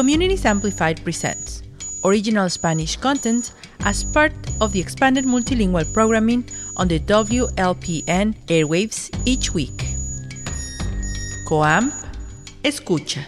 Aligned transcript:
Communities 0.00 0.46
Amplified 0.46 1.04
presents 1.04 1.62
original 2.04 2.48
Spanish 2.48 2.96
content 2.96 3.52
as 3.80 4.02
part 4.02 4.32
of 4.62 4.72
the 4.72 4.80
expanded 4.80 5.26
multilingual 5.26 5.84
programming 5.92 6.42
on 6.78 6.88
the 6.88 6.98
WLPN 7.00 8.34
airwaves 8.46 9.10
each 9.26 9.52
week. 9.52 9.84
Coam 11.46 11.92
Escucha. 12.64 13.26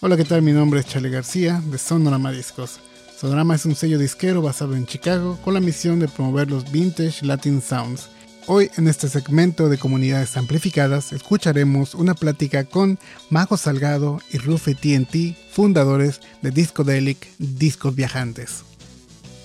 Hola, 0.00 0.16
¿qué 0.16 0.24
tal? 0.24 0.42
Mi 0.42 0.52
nombre 0.52 0.78
es 0.78 0.86
Charlie 0.86 1.10
García 1.10 1.60
de 1.66 1.76
Sonorama 1.76 2.30
Discos. 2.30 2.78
Sonorama 3.18 3.56
es 3.56 3.66
un 3.66 3.74
sello 3.74 3.98
disquero 3.98 4.42
basado 4.42 4.76
en 4.76 4.86
Chicago 4.86 5.40
con 5.42 5.54
la 5.54 5.60
misión 5.60 5.98
de 5.98 6.06
promover 6.06 6.48
los 6.48 6.70
vintage 6.70 7.26
Latin 7.26 7.60
Sounds. 7.60 8.08
Hoy 8.52 8.68
en 8.76 8.88
este 8.88 9.08
segmento 9.08 9.68
de 9.68 9.78
comunidades 9.78 10.36
amplificadas 10.36 11.12
escucharemos 11.12 11.94
una 11.94 12.14
plática 12.14 12.64
con 12.64 12.98
Mago 13.28 13.56
Salgado 13.56 14.18
y 14.32 14.38
Rufe 14.38 14.74
TNT, 14.74 15.36
fundadores 15.52 16.20
de 16.42 16.50
Discodelic 16.50 17.28
Discos 17.38 17.94
Viajantes. 17.94 18.64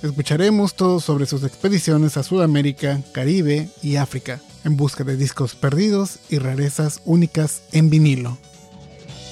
Escucharemos 0.01 0.75
todo 0.75 0.99
sobre 0.99 1.27
sus 1.27 1.43
expediciones 1.43 2.17
a 2.17 2.23
Sudamérica, 2.23 2.99
Caribe 3.13 3.69
y 3.83 3.97
África 3.97 4.41
en 4.63 4.75
busca 4.75 5.03
de 5.03 5.17
discos 5.17 5.53
perdidos 5.53 6.17
y 6.31 6.39
rarezas 6.39 7.03
únicas 7.05 7.61
en 7.73 7.91
vinilo. 7.91 8.39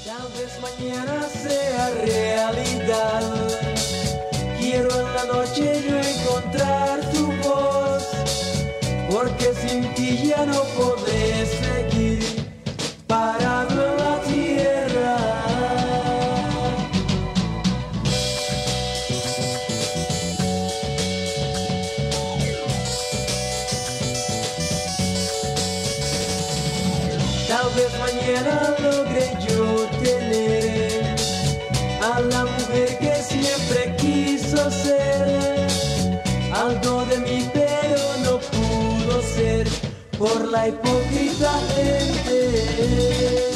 Tal 0.06 0.28
vez 0.34 0.52
mañana 0.62 1.28
sea 1.30 1.90
realidad. 2.06 3.44
Porque 9.24 9.54
sin 9.54 9.94
ti 9.94 10.28
ya 10.28 10.46
no 10.46 10.64
podré 10.76 11.73
la 40.54 40.68
hipócrita 40.68 41.52
gente. 41.74 43.54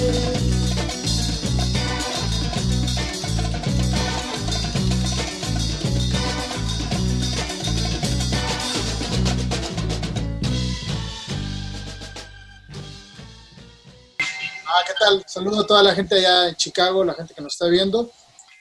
Ah, 14.65 14.83
¿qué 14.85 14.93
tal? 14.99 15.23
Saludo 15.27 15.61
a 15.61 15.67
toda 15.67 15.83
la 15.83 15.93
gente 15.93 16.15
allá 16.15 16.49
en 16.49 16.55
Chicago, 16.55 17.03
la 17.03 17.13
gente 17.13 17.33
que 17.33 17.41
nos 17.41 17.53
está 17.53 17.67
viendo, 17.67 18.11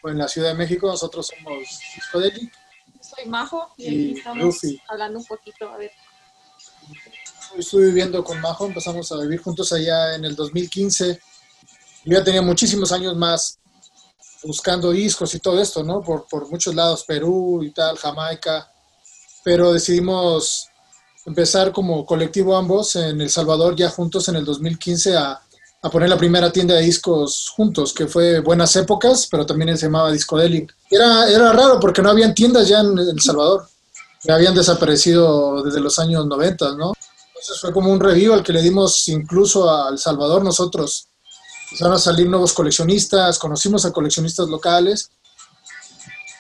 o 0.03 0.09
en 0.09 0.19
la 0.19 0.29
Ciudad 0.29 0.49
de 0.51 0.55
México. 0.55 0.87
Nosotros 0.87 1.27
somos 1.35 1.59
Discodelic. 1.95 2.53
Soy 3.01 3.27
Majo 3.27 3.71
y 3.79 3.85
Y 3.85 3.87
aquí 3.87 4.19
estamos 4.19 4.45
Rufi. 4.45 4.83
hablando 4.89 5.21
un 5.21 5.25
poquito, 5.25 5.69
a 5.71 5.77
ver. 5.79 5.91
Estuve 7.59 7.87
viviendo 7.87 8.23
con 8.23 8.41
Majo, 8.41 8.67
empezamos 8.67 9.11
a 9.13 9.17
vivir 9.17 9.41
juntos 9.41 9.73
allá 9.73 10.15
en 10.15 10.25
el 10.25 10.37
2015. 10.37 11.21
Yo 12.05 12.19
ya 12.19 12.23
tenía 12.23 12.43
muchísimos 12.43 12.93
años 12.93 13.17
más 13.17 13.59
buscando 14.43 14.91
discos 14.91 15.35
y 15.35 15.41
todo 15.41 15.61
esto, 15.61 15.83
¿no? 15.83 16.03
Por, 16.03 16.27
por 16.29 16.51
muchos 16.51 16.75
lados, 16.75 17.05
Perú 17.05 17.63
y 17.63 17.71
tal, 17.71 17.97
Jamaica. 17.97 18.71
Pero 19.43 19.73
decidimos 19.73 20.69
empezar 21.25 21.73
como 21.73 22.05
colectivo 22.05 22.57
ambos 22.57 22.95
en 22.97 23.21
El 23.21 23.31
Salvador, 23.31 23.75
ya 23.75 23.89
juntos 23.89 24.29
en 24.29 24.37
el 24.37 24.45
2015, 24.45 25.17
a, 25.17 25.41
a 25.83 25.91
poner 25.91 26.11
la 26.11 26.19
primera 26.19 26.53
tienda 26.53 26.75
de 26.75 26.83
discos 26.83 27.49
juntos, 27.57 27.95
que 27.95 28.07
fue 28.07 28.41
Buenas 28.41 28.77
Épocas, 28.77 29.29
pero 29.31 29.47
también 29.47 29.77
se 29.79 29.87
llamaba 29.87 30.13
Discodelic. 30.13 30.77
Era, 30.91 31.29
era 31.31 31.53
raro 31.53 31.81
porque 31.81 32.03
no 32.03 32.11
habían 32.11 32.35
tiendas 32.35 32.69
ya 32.69 32.81
en 32.81 32.99
El 32.99 33.21
Salvador. 33.21 33.67
Ya 34.25 34.35
habían 34.35 34.55
desaparecido 34.55 35.63
desde 35.63 35.81
los 35.81 35.99
años 35.99 36.27
90, 36.27 36.77
¿no? 36.77 36.93
Entonces 37.47 37.61
fue 37.61 37.73
como 37.73 37.93
un 37.93 38.01
review 38.01 38.33
al 38.33 38.43
que 38.43 38.53
le 38.53 38.61
dimos 38.61 39.07
incluso 39.07 39.71
a 39.71 39.91
El 39.91 39.99
Salvador 39.99 40.43
nosotros. 40.43 41.07
Empezaron 41.67 41.95
a 41.95 41.99
salir 41.99 42.29
nuevos 42.29 42.53
coleccionistas, 42.53 43.39
conocimos 43.39 43.85
a 43.85 43.93
coleccionistas 43.93 44.49
locales. 44.49 45.13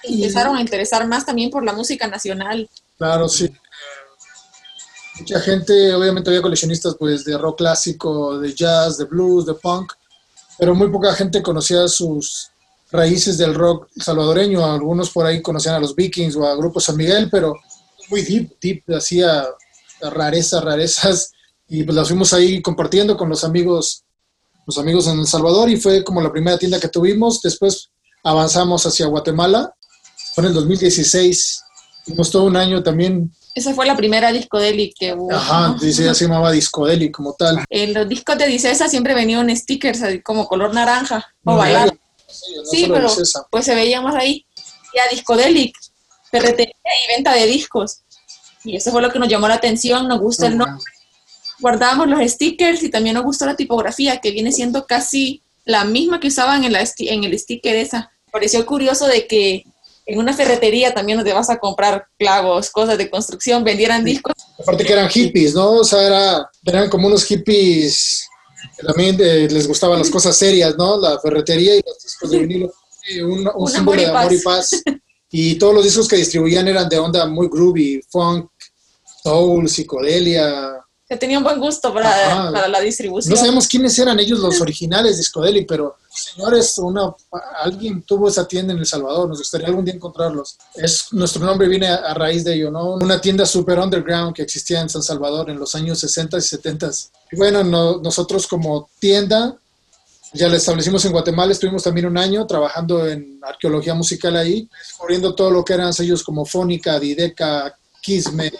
Empezaron 0.02 0.56
a 0.56 0.60
interesar 0.60 1.06
más 1.06 1.24
también 1.24 1.50
por 1.50 1.64
la 1.64 1.72
música 1.72 2.08
nacional. 2.08 2.68
Claro, 2.98 3.28
sí. 3.28 3.48
Mucha 5.20 5.38
gente, 5.40 5.94
obviamente 5.94 6.30
había 6.30 6.42
coleccionistas 6.42 6.96
pues 6.98 7.24
de 7.24 7.38
rock 7.38 7.58
clásico, 7.58 8.40
de 8.40 8.52
jazz, 8.52 8.98
de 8.98 9.04
blues, 9.04 9.46
de 9.46 9.54
punk, 9.54 9.92
pero 10.58 10.74
muy 10.74 10.90
poca 10.90 11.14
gente 11.14 11.40
conocía 11.40 11.86
sus 11.86 12.50
raíces 12.90 13.38
del 13.38 13.54
rock 13.54 13.86
salvadoreño. 13.96 14.64
Algunos 14.64 15.10
por 15.10 15.24
ahí 15.24 15.40
conocían 15.40 15.76
a 15.76 15.80
los 15.80 15.94
Vikings 15.94 16.34
o 16.34 16.44
a 16.44 16.56
Grupo 16.56 16.80
San 16.80 16.96
Miguel, 16.96 17.28
pero 17.30 17.54
muy 18.10 18.22
deep, 18.22 18.58
deep, 18.60 18.82
hacía 18.92 19.46
rarezas, 20.12 20.62
rarezas, 20.62 21.32
y 21.68 21.84
pues 21.84 21.96
las 21.96 22.08
fuimos 22.08 22.32
ahí 22.32 22.62
compartiendo 22.62 23.16
con 23.16 23.28
los 23.28 23.44
amigos, 23.44 24.04
los 24.66 24.78
amigos 24.78 25.06
en 25.08 25.18
El 25.20 25.26
Salvador, 25.26 25.68
y 25.70 25.76
fue 25.76 26.04
como 26.04 26.20
la 26.20 26.32
primera 26.32 26.58
tienda 26.58 26.80
que 26.80 26.88
tuvimos. 26.88 27.42
Después 27.42 27.90
avanzamos 28.22 28.84
hacia 28.86 29.06
Guatemala, 29.06 29.72
fue 30.34 30.44
en 30.44 30.48
el 30.48 30.54
2016, 30.54 31.62
tuvimos 32.04 32.30
todo 32.30 32.44
un 32.44 32.56
año 32.56 32.82
también 32.82 33.32
Esa 33.54 33.74
fue 33.74 33.86
la 33.86 33.96
primera 33.96 34.32
discodelic 34.32 34.94
que 34.98 35.14
hubo. 35.14 35.32
Ajá, 35.32 35.68
¿no? 35.68 35.78
dice, 35.78 36.04
ya 36.04 36.14
se 36.14 36.24
llamaba 36.24 36.52
Discodeli 36.52 37.10
como 37.10 37.34
tal. 37.34 37.64
En 37.70 37.94
los 37.94 38.08
discos 38.08 38.36
de 38.38 38.46
Dicesa 38.46 38.88
siempre 38.88 39.14
venían 39.14 39.54
stickers 39.56 40.02
así 40.02 40.20
como 40.20 40.46
color 40.46 40.74
naranja 40.74 41.34
o 41.44 41.52
No, 41.52 41.56
bailar. 41.56 41.96
Sí, 42.28 42.54
no 42.56 42.64
Sí, 42.64 42.86
pero 42.92 43.08
Dicesa. 43.08 43.46
pues 43.50 43.64
se 43.64 43.74
veía 43.74 44.00
más 44.00 44.14
ahí. 44.14 44.44
Y 44.92 44.98
a 44.98 45.10
discodelic, 45.10 45.74
ferretería 46.30 46.74
y 46.74 47.14
venta 47.14 47.34
de 47.34 47.46
discos. 47.46 48.00
Y 48.66 48.76
eso 48.76 48.90
fue 48.90 49.00
lo 49.00 49.10
que 49.10 49.18
nos 49.18 49.28
llamó 49.28 49.48
la 49.48 49.54
atención, 49.54 50.08
nos 50.08 50.20
gusta 50.20 50.48
el 50.48 50.58
nombre. 50.58 50.82
Guardábamos 51.60 52.08
los 52.08 52.30
stickers 52.30 52.82
y 52.82 52.90
también 52.90 53.14
nos 53.14 53.24
gustó 53.24 53.46
la 53.46 53.56
tipografía, 53.56 54.18
que 54.18 54.32
viene 54.32 54.52
siendo 54.52 54.86
casi 54.86 55.40
la 55.64 55.84
misma 55.84 56.20
que 56.20 56.28
usaban 56.28 56.64
en, 56.64 56.72
la, 56.72 56.84
en 56.98 57.24
el 57.24 57.38
sticker 57.38 57.76
esa. 57.76 58.10
Pareció 58.30 58.66
curioso 58.66 59.06
de 59.06 59.26
que 59.26 59.64
en 60.04 60.18
una 60.18 60.34
ferretería 60.34 60.92
también 60.92 61.18
donde 61.18 61.32
vas 61.32 61.48
a 61.48 61.58
comprar 61.58 62.06
clavos, 62.18 62.70
cosas 62.70 62.98
de 62.98 63.08
construcción, 63.08 63.64
vendieran 63.64 64.04
discos. 64.04 64.34
Aparte 64.58 64.84
que 64.84 64.92
eran 64.92 65.08
hippies, 65.08 65.54
¿no? 65.54 65.72
O 65.72 65.84
sea, 65.84 66.06
era, 66.06 66.50
eran 66.64 66.88
como 66.88 67.08
unos 67.08 67.24
hippies 67.24 68.28
que 68.76 68.86
también 68.86 69.16
eh, 69.20 69.48
les 69.50 69.66
gustaban 69.66 69.98
las 69.98 70.10
cosas 70.10 70.36
serias, 70.36 70.76
¿no? 70.76 71.00
La 71.00 71.18
ferretería 71.20 71.74
y 71.76 71.82
los 71.84 71.98
discos 72.02 72.30
de 72.30 72.38
vinilo. 72.38 72.72
Un, 73.22 73.48
un 73.54 73.68
símbolo 73.68 74.00
amor 74.02 74.12
de 74.12 74.18
amor 74.18 74.32
y 74.32 74.38
paz. 74.38 74.70
Y 75.30 75.56
todos 75.56 75.74
los 75.74 75.84
discos 75.84 76.06
que 76.06 76.16
distribuían 76.16 76.68
eran 76.68 76.88
de 76.88 76.98
onda 76.98 77.26
muy 77.26 77.48
groovy, 77.48 78.00
funk, 78.08 78.48
soul, 79.30 79.68
psicodelia. 79.68 80.72
Que 81.08 81.16
tenía 81.16 81.38
un 81.38 81.44
buen 81.44 81.60
gusto 81.60 81.94
para, 81.94 82.10
para 82.52 82.66
la 82.66 82.80
distribución. 82.80 83.32
No 83.32 83.36
sabemos 83.38 83.68
quiénes 83.68 83.96
eran 83.98 84.18
ellos 84.18 84.40
los 84.40 84.60
originales 84.60 85.12
de 85.12 85.18
Discodeli, 85.18 85.64
pero 85.64 85.94
señores, 86.12 86.76
una, 86.78 87.14
alguien 87.62 88.02
tuvo 88.02 88.28
esa 88.28 88.48
tienda 88.48 88.72
en 88.72 88.80
El 88.80 88.86
Salvador, 88.86 89.28
nos 89.28 89.38
gustaría 89.38 89.68
algún 89.68 89.84
día 89.84 89.94
encontrarlos. 89.94 90.56
Es, 90.74 91.12
nuestro 91.12 91.44
nombre 91.44 91.68
viene 91.68 91.86
a, 91.86 91.96
a 91.96 92.14
raíz 92.14 92.42
de 92.42 92.54
ello, 92.54 92.72
¿no? 92.72 92.94
Una 92.94 93.20
tienda 93.20 93.46
super 93.46 93.78
underground 93.78 94.34
que 94.34 94.42
existía 94.42 94.80
en 94.80 94.88
San 94.88 95.02
Salvador 95.02 95.48
en 95.48 95.60
los 95.60 95.76
años 95.76 96.00
60 96.00 96.38
y 96.38 96.42
70. 96.42 96.90
Y 97.30 97.36
bueno, 97.36 97.62
no- 97.62 97.98
nosotros 97.98 98.48
como 98.48 98.88
tienda, 98.98 99.56
ya 100.32 100.48
la 100.48 100.56
establecimos 100.56 101.04
en 101.04 101.12
Guatemala, 101.12 101.52
estuvimos 101.52 101.84
también 101.84 102.06
un 102.06 102.18
año 102.18 102.44
trabajando 102.48 103.06
en 103.08 103.38
arqueología 103.44 103.94
musical 103.94 104.34
ahí, 104.34 104.68
descubriendo 104.84 105.36
todo 105.36 105.52
lo 105.52 105.64
que 105.64 105.74
eran 105.74 105.92
sellos 105.94 106.24
como 106.24 106.44
Fónica, 106.44 106.98
Dideca, 106.98 107.78
Kismet, 108.02 108.54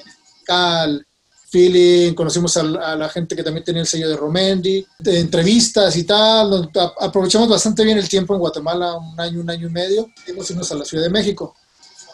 Cal, 0.47 1.07
feeling, 1.49 2.15
conocimos 2.15 2.57
a, 2.57 2.61
a 2.61 2.97
la 2.97 3.09
gente 3.09 3.37
que 3.37 3.43
también 3.43 3.65
tenía 3.65 3.83
el 3.83 3.87
sello 3.87 4.09
de 4.09 4.17
Romendi, 4.17 4.87
de 4.99 5.21
entrevistas 5.21 5.97
y 5.97 6.05
tal, 6.05 6.71
aprovechamos 7.01 7.49
bastante 7.49 7.85
bien 7.85 7.99
el 7.99 8.09
tiempo 8.09 8.35
en 8.35 8.41
Guatemala, 8.41 8.95
un 8.95 9.19
año, 9.21 9.41
un 9.41 9.51
año 9.51 9.69
y 9.69 9.71
medio, 9.71 10.09
fuimos 10.43 10.71
a 10.73 10.75
la 10.75 10.85
Ciudad 10.85 11.05
de 11.05 11.11
México, 11.11 11.57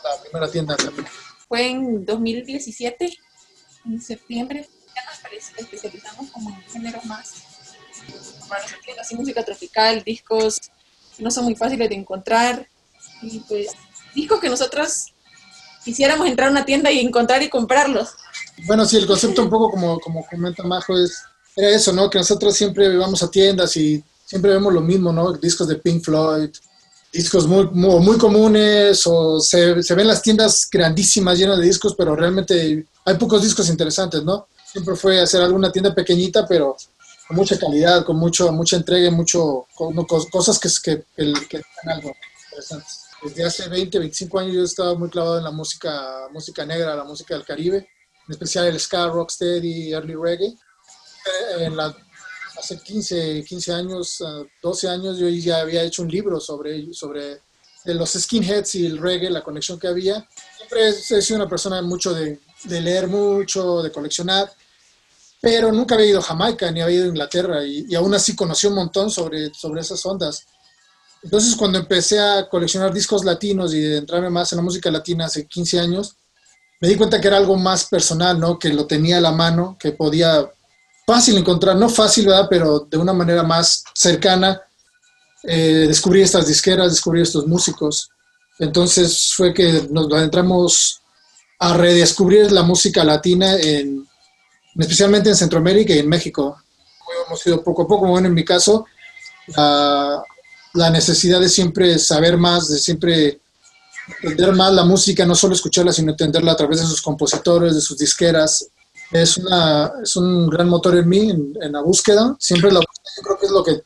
la 0.04 0.22
primera 0.22 0.50
tienda 0.50 0.76
también. 0.76 1.06
Fue 1.48 1.68
en 1.68 2.04
2017, 2.04 3.18
en 3.86 4.00
septiembre. 4.00 4.68
Ya 4.94 5.02
nos 5.04 5.58
especializamos 5.58 6.30
como 6.30 6.50
en 6.50 6.62
géneros 6.70 7.04
más. 7.04 7.32
Así 9.00 9.14
música 9.14 9.44
tropical, 9.44 10.02
discos 10.02 10.60
que 11.16 11.22
no 11.22 11.30
son 11.30 11.44
muy 11.44 11.54
fáciles 11.54 11.88
de 11.88 11.94
encontrar. 11.94 12.66
Y 13.22 13.40
pues, 13.40 13.68
discos 14.14 14.40
que 14.40 14.48
nosotros 14.48 15.11
quisiéramos 15.84 16.26
entrar 16.26 16.48
a 16.48 16.52
una 16.52 16.64
tienda 16.64 16.90
y 16.90 17.00
encontrar 17.00 17.42
y 17.42 17.48
comprarlos. 17.48 18.10
Bueno, 18.66 18.84
sí, 18.84 18.96
el 18.96 19.06
concepto 19.06 19.42
un 19.42 19.50
poco 19.50 19.70
como, 19.70 19.98
como 20.00 20.26
comenta 20.26 20.62
Majo 20.62 20.96
es 20.96 21.22
era 21.56 21.70
eso, 21.70 21.92
¿no? 21.92 22.08
Que 22.08 22.18
nosotros 22.18 22.54
siempre 22.56 22.96
vamos 22.96 23.22
a 23.22 23.30
tiendas 23.30 23.76
y 23.76 24.02
siempre 24.24 24.52
vemos 24.52 24.72
lo 24.72 24.80
mismo, 24.80 25.12
¿no? 25.12 25.32
Discos 25.32 25.68
de 25.68 25.76
Pink 25.76 26.02
Floyd, 26.02 26.50
discos 27.12 27.46
muy, 27.46 27.66
muy, 27.66 28.16
comunes, 28.16 29.06
o 29.06 29.38
se, 29.40 29.82
se 29.82 29.94
ven 29.94 30.08
las 30.08 30.22
tiendas 30.22 30.66
grandísimas 30.70 31.38
llenas 31.38 31.58
de 31.58 31.66
discos, 31.66 31.94
pero 31.96 32.16
realmente 32.16 32.86
hay 33.04 33.14
pocos 33.16 33.42
discos 33.42 33.68
interesantes, 33.68 34.22
¿no? 34.22 34.48
Siempre 34.70 34.96
fue 34.96 35.20
hacer 35.20 35.42
alguna 35.42 35.70
tienda 35.70 35.94
pequeñita, 35.94 36.46
pero 36.46 36.76
con 37.28 37.36
mucha 37.36 37.58
calidad, 37.58 38.04
con 38.04 38.16
mucho, 38.16 38.50
mucha 38.52 38.76
entrega, 38.76 39.10
mucho, 39.10 39.66
con, 39.74 39.94
con 40.06 40.24
cosas 40.30 40.58
que, 40.58 40.70
que, 40.82 41.04
que, 41.16 41.48
que 41.48 41.62
algo 41.90 42.12
interesante. 42.44 42.86
Desde 43.22 43.44
hace 43.44 43.68
20, 43.68 43.98
25 43.98 44.38
años 44.40 44.54
yo 44.54 44.64
estaba 44.64 44.94
muy 44.94 45.08
clavado 45.08 45.38
en 45.38 45.44
la 45.44 45.52
música, 45.52 46.28
música 46.32 46.66
negra, 46.66 46.96
la 46.96 47.04
música 47.04 47.34
del 47.34 47.44
Caribe, 47.44 47.76
en 47.76 48.32
especial 48.32 48.66
el 48.66 48.80
ska, 48.80 49.06
rocksteady, 49.06 49.92
early 49.92 50.14
reggae. 50.14 50.46
Eh, 50.46 51.64
en 51.64 51.76
la, 51.76 51.94
hace 52.58 52.80
15, 52.80 53.44
15 53.44 53.72
años, 53.72 54.24
12 54.60 54.88
años, 54.88 55.18
yo 55.18 55.28
ya 55.28 55.60
había 55.60 55.84
hecho 55.84 56.02
un 56.02 56.08
libro 56.08 56.40
sobre, 56.40 56.92
sobre 56.92 57.40
los 57.84 58.10
skinheads 58.10 58.74
y 58.74 58.86
el 58.86 58.98
reggae, 58.98 59.30
la 59.30 59.44
conexión 59.44 59.78
que 59.78 59.86
había. 59.86 60.28
Siempre 60.56 60.88
he 60.88 61.22
sido 61.22 61.36
una 61.36 61.48
persona 61.48 61.80
mucho 61.80 62.12
de, 62.12 62.40
de 62.64 62.80
leer 62.80 63.06
mucho, 63.06 63.82
de 63.82 63.92
coleccionar, 63.92 64.52
pero 65.40 65.70
nunca 65.70 65.94
había 65.94 66.06
ido 66.06 66.18
a 66.18 66.22
Jamaica 66.22 66.70
ni 66.70 66.80
había 66.80 66.96
ido 66.96 67.04
a 67.04 67.08
Inglaterra 67.08 67.64
y, 67.64 67.86
y, 67.88 67.94
aún 67.94 68.14
así 68.14 68.34
conocí 68.34 68.66
un 68.66 68.74
montón 68.74 69.10
sobre, 69.10 69.52
sobre 69.54 69.80
esas 69.80 70.04
ondas. 70.06 70.46
Entonces 71.22 71.54
cuando 71.54 71.78
empecé 71.78 72.18
a 72.18 72.48
coleccionar 72.48 72.92
discos 72.92 73.24
latinos 73.24 73.72
y 73.74 73.94
entrarme 73.94 74.30
más 74.30 74.52
en 74.52 74.56
la 74.56 74.62
música 74.62 74.90
latina 74.90 75.26
hace 75.26 75.46
15 75.46 75.80
años, 75.80 76.16
me 76.80 76.88
di 76.88 76.96
cuenta 76.96 77.20
que 77.20 77.28
era 77.28 77.36
algo 77.36 77.56
más 77.56 77.84
personal, 77.84 78.40
¿no? 78.40 78.58
Que 78.58 78.70
lo 78.70 78.86
tenía 78.86 79.18
a 79.18 79.20
la 79.20 79.30
mano, 79.30 79.76
que 79.78 79.92
podía 79.92 80.50
fácil 81.06 81.38
encontrar, 81.38 81.76
no 81.76 81.88
fácil, 81.88 82.26
¿verdad? 82.26 82.48
Pero 82.50 82.80
de 82.80 82.96
una 82.96 83.12
manera 83.12 83.44
más 83.44 83.84
cercana, 83.94 84.60
eh, 85.44 85.84
descubrir 85.86 86.24
estas 86.24 86.48
disqueras, 86.48 86.90
descubrir 86.90 87.22
estos 87.22 87.46
músicos. 87.46 88.10
Entonces 88.58 89.32
fue 89.36 89.54
que 89.54 89.86
nos 89.90 90.12
adentramos 90.12 91.00
a 91.60 91.74
redescubrir 91.74 92.50
la 92.50 92.64
música 92.64 93.04
latina, 93.04 93.54
en, 93.54 94.04
especialmente 94.76 95.30
en 95.30 95.36
Centroamérica 95.36 95.94
y 95.94 96.00
en 96.00 96.08
México. 96.08 96.56
Hemos 97.26 97.46
ido 97.46 97.62
poco 97.62 97.82
a 97.82 97.86
poco, 97.86 98.08
bueno, 98.08 98.26
en 98.26 98.34
mi 98.34 98.44
caso, 98.44 98.86
la, 99.56 100.24
la 100.74 100.90
necesidad 100.90 101.40
de 101.40 101.48
siempre 101.48 101.98
saber 101.98 102.38
más, 102.38 102.68
de 102.68 102.78
siempre 102.78 103.40
entender 104.22 104.54
más 104.54 104.72
la 104.72 104.84
música, 104.84 105.26
no 105.26 105.34
solo 105.34 105.54
escucharla, 105.54 105.92
sino 105.92 106.12
entenderla 106.12 106.52
a 106.52 106.56
través 106.56 106.80
de 106.80 106.86
sus 106.86 107.02
compositores, 107.02 107.74
de 107.74 107.80
sus 107.80 107.98
disqueras. 107.98 108.66
Es, 109.10 109.36
una, 109.36 109.92
es 110.02 110.16
un 110.16 110.48
gran 110.48 110.68
motor 110.68 110.96
en 110.96 111.08
mí, 111.08 111.30
en, 111.30 111.72
la 111.72 111.82
búsqueda. 111.82 112.34
Siempre 112.38 112.72
la 112.72 112.80
búsqueda, 112.80 113.12
yo 113.16 113.22
creo 113.22 113.38
que 113.38 113.46
es 113.46 113.52
lo 113.52 113.64
que 113.64 113.82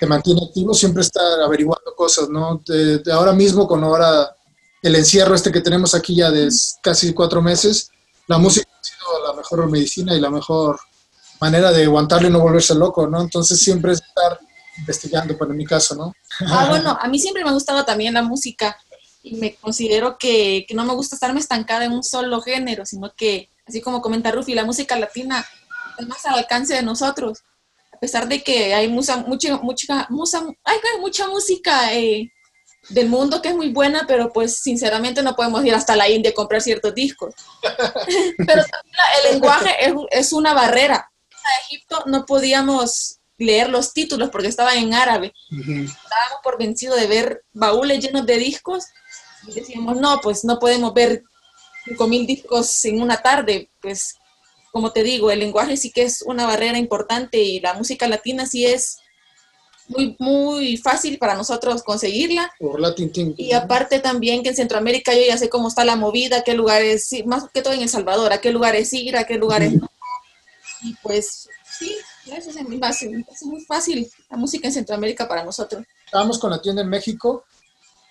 te 0.00 0.06
mantiene 0.06 0.42
activo, 0.46 0.74
siempre 0.74 1.02
estar 1.02 1.40
averiguando 1.40 1.94
cosas, 1.96 2.28
¿no? 2.28 2.60
De, 2.66 3.00
ahora 3.12 3.32
mismo, 3.32 3.66
con 3.66 3.82
ahora 3.84 4.34
el 4.82 4.94
encierro 4.94 5.34
este 5.34 5.52
que 5.52 5.60
tenemos 5.60 5.94
aquí 5.94 6.16
ya 6.16 6.30
de 6.30 6.48
casi 6.82 7.14
cuatro 7.14 7.40
meses, 7.40 7.90
la 8.26 8.38
música 8.38 8.68
ha 8.68 8.84
sido 8.84 9.26
la 9.26 9.32
mejor 9.34 9.70
medicina 9.70 10.14
y 10.14 10.20
la 10.20 10.30
mejor 10.30 10.78
manera 11.40 11.72
de 11.72 11.84
aguantarlo 11.84 12.28
y 12.28 12.30
no 12.30 12.40
volverse 12.40 12.74
loco, 12.74 13.06
¿no? 13.06 13.20
Entonces 13.20 13.58
siempre 13.58 13.92
es 13.92 14.02
estar 14.02 14.38
investigando, 14.78 15.36
para 15.36 15.52
mi 15.52 15.64
caso, 15.64 15.94
¿no? 15.94 16.14
Ah, 16.40 16.66
bueno, 16.68 16.98
a 17.00 17.08
mí 17.08 17.18
siempre 17.18 17.42
me 17.42 17.50
ha 17.50 17.54
gustado 17.54 17.84
también 17.84 18.14
la 18.14 18.22
música 18.22 18.76
y 19.22 19.36
me 19.36 19.54
considero 19.56 20.18
que, 20.18 20.64
que, 20.68 20.74
no 20.74 20.84
me 20.84 20.94
gusta 20.94 21.16
estarme 21.16 21.40
estancada 21.40 21.84
en 21.84 21.92
un 21.92 22.04
solo 22.04 22.40
género, 22.40 22.86
sino 22.86 23.12
que, 23.14 23.48
así 23.66 23.80
como 23.80 24.00
comenta 24.00 24.30
Rufi, 24.30 24.54
la 24.54 24.64
música 24.64 24.96
latina 24.96 25.44
es 25.98 26.06
más 26.06 26.24
al 26.26 26.38
alcance 26.38 26.74
de 26.74 26.82
nosotros. 26.82 27.42
A 27.92 27.98
pesar 27.98 28.28
de 28.28 28.42
que 28.42 28.74
hay 28.74 28.88
mucha, 28.88 29.16
mucha, 29.16 29.56
mucha, 29.58 30.06
mucha, 30.10 30.38
hay 30.64 30.78
mucha 31.00 31.28
música 31.28 31.94
eh, 31.94 32.30
del 32.90 33.08
mundo 33.08 33.40
que 33.42 33.48
es 33.48 33.56
muy 33.56 33.70
buena, 33.70 34.04
pero 34.06 34.32
pues 34.32 34.60
sinceramente 34.60 35.22
no 35.22 35.34
podemos 35.34 35.64
ir 35.64 35.74
hasta 35.74 35.96
la 35.96 36.08
India 36.08 36.30
a 36.30 36.34
comprar 36.34 36.60
ciertos 36.60 36.94
discos. 36.94 37.34
pero 37.62 38.62
también 38.64 38.96
el 39.24 39.32
lenguaje 39.32 39.74
es, 39.80 39.94
es 40.10 40.32
una 40.32 40.54
barrera. 40.54 40.96
A 40.96 41.64
Egipto 41.64 42.02
no 42.06 42.26
podíamos 42.26 43.15
leer 43.38 43.68
los 43.70 43.92
títulos 43.92 44.30
porque 44.30 44.48
estaban 44.48 44.76
en 44.78 44.94
árabe. 44.94 45.32
Uh 45.50 45.56
-huh. 45.56 45.84
Estábamos 45.84 46.40
por 46.42 46.58
vencido 46.58 46.96
de 46.96 47.06
ver 47.06 47.44
baúles 47.52 48.00
llenos 48.00 48.26
de 48.26 48.38
discos 48.38 48.84
y 49.46 49.52
decíamos, 49.52 49.96
no, 49.96 50.20
pues 50.20 50.44
no 50.44 50.58
podemos 50.58 50.92
ver 50.94 51.22
5.000 51.86 52.26
discos 52.26 52.84
en 52.84 53.00
una 53.00 53.22
tarde. 53.22 53.70
Pues, 53.80 54.16
como 54.72 54.92
te 54.92 55.02
digo, 55.02 55.30
el 55.30 55.40
lenguaje 55.40 55.76
sí 55.76 55.90
que 55.90 56.02
es 56.02 56.22
una 56.22 56.46
barrera 56.46 56.78
importante 56.78 57.38
y 57.38 57.60
la 57.60 57.74
música 57.74 58.08
latina 58.08 58.46
sí 58.46 58.66
es 58.66 58.98
muy, 59.88 60.16
muy 60.18 60.76
fácil 60.76 61.18
para 61.18 61.34
nosotros 61.34 61.82
conseguirla. 61.82 62.52
Por 62.58 62.80
Latin. 62.80 63.34
Y 63.36 63.52
aparte 63.52 64.00
también 64.00 64.42
que 64.42 64.50
en 64.50 64.56
Centroamérica 64.56 65.14
yo 65.14 65.20
ya 65.26 65.38
sé 65.38 65.48
cómo 65.48 65.68
está 65.68 65.84
la 65.84 65.96
movida, 65.96 66.42
qué 66.42 66.54
lugares, 66.54 67.10
más 67.24 67.44
que 67.52 67.62
todo 67.62 67.72
en 67.72 67.82
El 67.82 67.88
Salvador, 67.88 68.32
a 68.32 68.40
qué 68.40 68.50
lugares 68.50 68.92
ir, 68.92 69.16
a 69.16 69.24
qué 69.24 69.36
lugares 69.36 69.72
no. 69.74 69.90
Y 70.82 70.94
pues 71.02 71.48
sí, 71.78 71.96
eso 72.34 72.50
es 72.50 72.62
muy 72.62 72.78
fácil, 72.78 73.24
es 73.30 73.42
muy 73.42 73.64
fácil 73.64 74.10
la 74.30 74.36
música 74.36 74.68
en 74.68 74.74
Centroamérica 74.74 75.28
para 75.28 75.44
nosotros. 75.44 75.84
Estábamos 76.04 76.38
con 76.38 76.50
la 76.50 76.60
tienda 76.60 76.82
en 76.82 76.88
México 76.88 77.44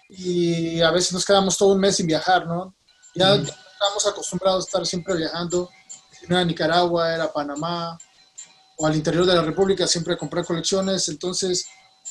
y 0.10 0.82
a 0.82 0.92
veces 0.92 1.14
nos 1.14 1.26
quedamos 1.26 1.58
todo 1.58 1.74
un 1.74 1.80
mes 1.80 1.98
sin 1.98 2.08
viajar, 2.08 2.46
¿no? 2.48 2.76
Ya 3.16 3.36
mm. 3.36 3.42
estábamos 3.42 4.08
acostumbrados 4.08 4.66
a 4.66 4.68
estar 4.68 4.86
siempre 4.86 5.16
viajando. 5.16 5.70
Si 6.12 6.28
no 6.28 6.36
era 6.36 6.46
Nicaragua, 6.46 7.14
era 7.14 7.32
Panamá 7.32 7.98
o 8.78 8.86
al 8.86 8.96
interior 8.96 9.26
de 9.26 9.36
la 9.36 9.42
República, 9.42 9.88
siempre 9.88 10.14
a 10.14 10.18
comprar 10.18 10.46
colecciones. 10.46 11.08
Entonces 11.10 11.66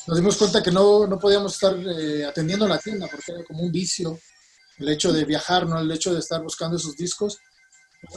nos 0.07 0.17
dimos 0.17 0.37
cuenta 0.37 0.61
que 0.61 0.71
no, 0.71 1.07
no 1.07 1.17
podíamos 1.17 1.53
estar 1.53 1.75
eh, 1.75 2.25
atendiendo 2.25 2.67
la 2.67 2.79
tienda 2.79 3.07
porque 3.09 3.31
era 3.31 3.43
como 3.43 3.63
un 3.63 3.71
vicio 3.71 4.19
el 4.77 4.89
hecho 4.89 5.13
de 5.13 5.23
viajar, 5.23 5.65
¿no? 5.67 5.79
El 5.79 5.91
hecho 5.91 6.13
de 6.13 6.19
estar 6.19 6.41
buscando 6.43 6.77
esos 6.77 6.95
discos. 6.95 7.39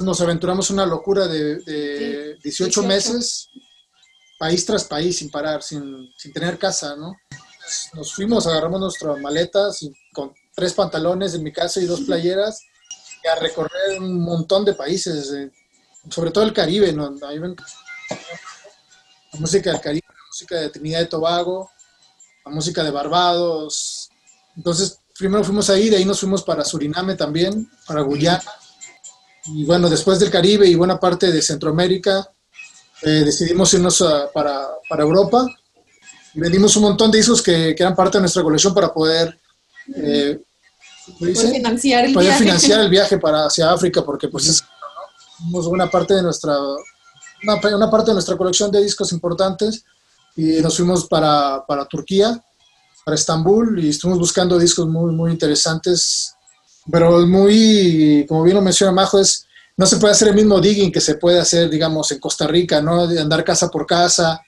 Nos 0.01 0.21
aventuramos 0.21 0.71
una 0.71 0.85
locura 0.85 1.27
de, 1.27 1.57
de 1.61 2.37
18, 2.43 2.43
18 2.43 2.83
meses 2.83 3.49
país 4.39 4.65
tras 4.65 4.85
país 4.85 5.19
sin 5.19 5.31
parar, 5.31 5.63
sin, 5.63 6.11
sin 6.17 6.33
tener 6.33 6.59
casa, 6.59 6.97
¿no? 6.97 7.17
Nos 7.95 8.15
fuimos, 8.15 8.47
agarramos 8.47 8.81
nuestras 8.81 9.19
maletas 9.21 9.83
y 9.83 9.93
con 10.13 10.33
tres 10.55 10.73
pantalones 10.73 11.35
en 11.35 11.43
mi 11.43 11.53
casa 11.53 11.81
y 11.81 11.87
dos 11.87 12.01
playeras 12.03 12.63
y 13.23 13.29
a 13.29 13.35
recorrer 13.35 14.01
un 14.01 14.21
montón 14.21 14.65
de 14.65 14.75
países, 14.75 15.33
eh, 15.33 15.51
sobre 16.09 16.31
todo 16.31 16.45
el 16.45 16.53
Caribe, 16.53 16.93
¿no? 16.93 17.15
Ahí 17.27 17.39
ven 17.39 17.57
la 19.33 19.41
música 19.41 19.71
del 19.71 19.81
Caribe, 19.81 20.07
la 20.09 20.27
música 20.29 20.57
de 20.57 20.71
Trinidad 20.71 21.03
y 21.03 21.09
Tobago, 21.09 21.71
la 22.45 22.53
música 22.53 22.83
de 22.83 22.91
Barbados. 22.91 24.09
Entonces, 24.57 25.01
primero 25.19 25.45
fuimos 25.45 25.69
ahí, 25.69 25.91
de 25.91 25.97
ahí 25.97 26.05
nos 26.05 26.21
fuimos 26.21 26.43
para 26.43 26.65
Suriname 26.65 27.17
también, 27.17 27.71
para 27.87 28.03
Guyana. 28.03 28.43
Y 29.47 29.65
bueno, 29.65 29.91
después 29.91 30.19
del 30.19 30.31
Caribe 30.31 30.67
y 30.67 30.75
buena 30.75 30.99
parte 30.99 31.33
de 31.33 31.43
Centroamérica, 31.43 32.33
eh, 33.03 33.23
decidimos 33.25 33.73
irnos 33.75 34.01
a, 34.03 34.31
para, 34.33 34.67
para, 34.89 35.03
Europa. 35.03 35.47
Y 36.35 36.41
vendimos 36.41 36.77
un 36.77 36.83
montón 36.83 37.11
de 37.11 37.19
discos 37.19 37.43
que, 37.43 37.75
que, 37.75 37.83
eran 37.83 37.95
parte 37.95 38.19
de 38.19 38.23
nuestra 38.23 38.43
colección 38.43 38.75
para 38.75 38.93
poder, 38.93 39.39
eh, 39.95 40.39
poder 41.19 41.37
financiar, 41.37 42.05
el 42.05 42.13
poder 42.13 42.29
viaje. 42.29 42.45
financiar 42.45 42.81
el 42.81 42.91
viaje 42.91 43.19
para 43.19 43.47
hacia 43.47 43.71
África 43.71 44.05
porque 44.05 44.29
pues 44.29 44.49
es 44.49 44.65
una 45.51 45.91
parte 45.91 46.15
de 46.15 46.23
nuestra 46.23 46.57
una, 47.43 47.77
una, 47.77 47.91
parte 47.91 48.11
de 48.11 48.15
nuestra 48.15 48.37
colección 48.37 48.71
de 48.71 48.83
discos 48.83 49.13
importantes. 49.13 49.85
Y 50.37 50.61
nos 50.61 50.77
fuimos 50.77 51.07
para, 51.09 51.65
para 51.67 51.85
Turquía 51.87 52.41
para 53.09 53.15
Estambul 53.17 53.83
y 53.83 53.89
estuvimos 53.89 54.19
buscando 54.19 54.59
discos 54.59 54.87
muy 54.87 55.13
muy 55.13 55.33
interesantes. 55.33 56.35
Pero 56.93 57.27
muy 57.27 58.27
como 58.29 58.43
bien 58.43 58.57
lo 58.57 58.61
menciona 58.61 58.93
Majo 58.93 59.19
es 59.19 59.48
no 59.79 59.87
se 59.87 59.97
puede 59.99 60.13
hacer 60.13 60.29
el 60.29 60.35
mismo 60.35 60.61
digging 60.61 60.91
que 60.91 61.01
se 61.01 61.15
puede 61.15 61.39
hacer, 61.39 61.71
digamos, 61.71 62.11
en 62.11 62.19
Costa 62.19 62.49
Rica, 62.49 62.83
¿no? 62.83 63.07
De 63.07 63.21
andar 63.21 63.45
casa 63.45 63.71
por 63.71 63.87
casa, 63.87 64.43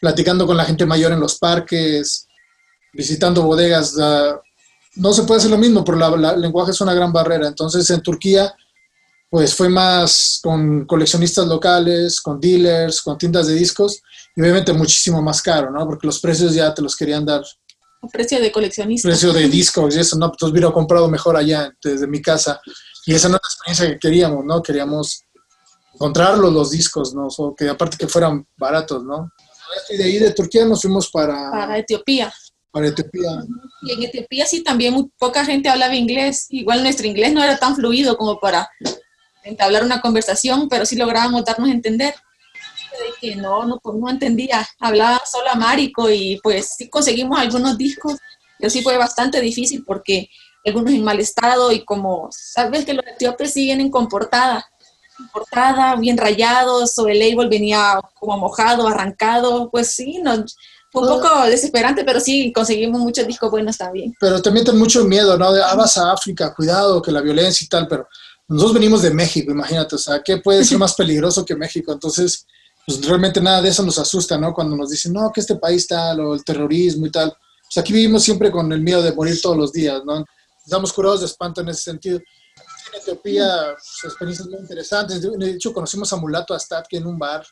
platicando 0.00 0.46
con 0.46 0.56
la 0.56 0.64
gente 0.64 0.84
mayor 0.84 1.12
en 1.12 1.20
los 1.20 1.38
parques, 1.38 2.26
visitando 2.92 3.44
bodegas. 3.44 3.94
Uh, 3.96 4.40
no 4.96 5.12
se 5.12 5.22
puede 5.22 5.38
hacer 5.38 5.52
lo 5.52 5.58
mismo, 5.58 5.84
pero 5.84 5.96
la, 5.96 6.10
la, 6.16 6.30
el 6.32 6.40
lenguaje 6.40 6.72
es 6.72 6.80
una 6.80 6.92
gran 6.92 7.12
barrera. 7.12 7.46
Entonces, 7.46 7.88
en 7.90 8.02
Turquía, 8.02 8.52
pues 9.30 9.54
fue 9.54 9.68
más 9.68 10.40
con 10.42 10.84
coleccionistas 10.86 11.46
locales, 11.46 12.20
con 12.20 12.40
dealers, 12.40 13.00
con 13.00 13.16
tiendas 13.16 13.46
de 13.46 13.54
discos, 13.54 14.02
y 14.34 14.40
obviamente 14.40 14.72
muchísimo 14.72 15.22
más 15.22 15.40
caro, 15.40 15.70
¿no? 15.70 15.86
Porque 15.86 16.08
los 16.08 16.18
precios 16.18 16.52
ya 16.52 16.74
te 16.74 16.82
los 16.82 16.96
querían 16.96 17.24
dar. 17.24 17.44
Precio 18.12 18.40
de 18.40 18.50
coleccionista. 18.50 19.08
Precio 19.08 19.32
de 19.32 19.48
discos 19.48 19.94
y 19.94 20.00
eso, 20.00 20.18
¿no? 20.18 20.32
Pues 20.32 20.50
hubiera 20.50 20.72
comprado 20.72 21.08
mejor 21.08 21.36
allá, 21.36 21.72
desde 21.80 22.08
mi 22.08 22.20
casa. 22.20 22.60
Y 23.06 23.14
esa 23.14 23.28
no 23.28 23.36
era 23.36 23.42
la 23.42 23.48
experiencia 23.48 23.86
que 23.88 23.98
queríamos, 23.98 24.44
¿no? 24.44 24.62
Queríamos 24.62 25.24
encontrarlos 25.94 26.52
los 26.52 26.70
discos, 26.70 27.14
¿no? 27.14 27.28
O 27.36 27.54
que 27.54 27.68
aparte 27.68 27.96
que 27.96 28.08
fueran 28.08 28.46
baratos, 28.56 29.04
¿no? 29.04 29.30
Y 29.90 29.96
de 29.96 30.04
ahí 30.04 30.18
de 30.18 30.32
Turquía 30.32 30.64
nos 30.64 30.82
fuimos 30.82 31.10
para... 31.10 31.50
Para 31.50 31.78
Etiopía. 31.78 32.32
Para 32.70 32.88
Etiopía. 32.88 33.30
Y 33.82 33.92
en 33.92 34.02
Etiopía 34.04 34.46
sí 34.46 34.62
también 34.62 34.94
muy 34.94 35.10
poca 35.18 35.44
gente 35.44 35.68
hablaba 35.68 35.94
inglés. 35.94 36.46
Igual 36.50 36.82
nuestro 36.82 37.06
inglés 37.06 37.32
no 37.32 37.42
era 37.42 37.56
tan 37.58 37.74
fluido 37.74 38.16
como 38.16 38.40
para 38.40 38.68
entablar 39.44 39.84
una 39.84 40.00
conversación, 40.00 40.68
pero 40.68 40.86
sí 40.86 40.96
lográbamos 40.96 41.44
darnos 41.44 41.68
a 41.68 41.72
entender. 41.72 42.14
de 42.92 43.12
que 43.20 43.36
no, 43.36 43.64
no, 43.64 43.78
pues, 43.82 43.96
no 43.96 44.08
entendía, 44.08 44.66
hablaba 44.78 45.20
solo 45.30 45.50
amárico 45.50 46.10
y 46.10 46.40
pues 46.42 46.74
sí 46.78 46.88
conseguimos 46.88 47.38
algunos 47.38 47.76
discos, 47.76 48.14
pero 48.58 48.70
sí 48.70 48.82
fue 48.82 48.96
bastante 48.96 49.40
difícil 49.40 49.84
porque 49.84 50.28
algunos 50.64 50.92
en 50.92 51.04
mal 51.04 51.20
estado 51.20 51.72
y 51.72 51.84
como 51.84 52.28
sabes 52.30 52.84
que 52.84 52.94
los 52.94 53.06
etíopes 53.06 53.52
siguen 53.52 53.80
en 53.80 53.90
comportada, 53.90 54.66
portada, 55.32 55.96
bien 55.96 56.16
rayados, 56.16 56.98
o 56.98 57.08
el 57.08 57.18
label 57.18 57.48
venía 57.48 58.00
como 58.18 58.36
mojado, 58.38 58.88
arrancado, 58.88 59.70
pues 59.70 59.94
sí, 59.94 60.20
no, 60.22 60.44
fue 60.90 61.02
un 61.02 61.20
poco 61.20 61.46
desesperante, 61.46 62.04
pero 62.04 62.20
sí 62.20 62.52
conseguimos 62.52 63.00
muchos 63.00 63.26
discos 63.26 63.50
buenos 63.50 63.76
también. 63.76 64.14
Pero 64.20 64.40
también 64.40 64.64
ten 64.64 64.78
mucho 64.78 65.04
miedo, 65.04 65.36
¿no? 65.36 65.52
De, 65.52 65.62
ah, 65.62 65.74
vas 65.74 65.96
a 65.96 66.12
África, 66.12 66.54
cuidado, 66.54 67.02
que 67.02 67.10
la 67.10 67.20
violencia 67.20 67.64
y 67.64 67.68
tal, 67.68 67.88
pero 67.88 68.06
nosotros 68.46 68.74
venimos 68.74 69.02
de 69.02 69.10
México, 69.10 69.50
imagínate, 69.50 69.96
o 69.96 69.98
sea, 69.98 70.22
¿qué 70.22 70.38
puede 70.38 70.64
ser 70.64 70.78
más 70.78 70.94
peligroso 70.94 71.44
que 71.44 71.56
México? 71.56 71.92
Entonces, 71.92 72.46
pues 72.86 73.04
realmente 73.06 73.40
nada 73.40 73.62
de 73.62 73.70
eso 73.70 73.82
nos 73.82 73.98
asusta, 73.98 74.38
¿no? 74.38 74.52
Cuando 74.52 74.76
nos 74.76 74.90
dicen, 74.90 75.12
no, 75.12 75.32
que 75.32 75.40
este 75.40 75.56
país 75.56 75.86
tal, 75.86 76.20
o 76.20 76.34
el 76.34 76.44
terrorismo 76.44 77.06
y 77.06 77.10
tal. 77.10 77.32
Pues 77.62 77.78
aquí 77.78 77.92
vivimos 77.92 78.22
siempre 78.22 78.50
con 78.50 78.70
el 78.72 78.80
miedo 78.80 79.02
de 79.02 79.12
morir 79.12 79.40
todos 79.40 79.56
los 79.56 79.72
días, 79.72 80.02
¿no? 80.04 80.24
Estamos 80.64 80.92
curados 80.92 81.20
de 81.20 81.26
espanto 81.26 81.60
en 81.60 81.68
ese 81.68 81.82
sentido. 81.82 82.18
En 82.18 83.00
Etiopía, 83.00 83.74
pues, 83.74 84.04
experiencias 84.04 84.48
muy 84.48 84.60
interesantes. 84.60 85.20
De 85.20 85.50
hecho, 85.50 85.72
conocimos 85.74 86.12
a 86.12 86.16
Mulato 86.16 86.54
Astatke 86.54 86.96
en 86.96 87.06
un 87.06 87.18
bar, 87.18 87.46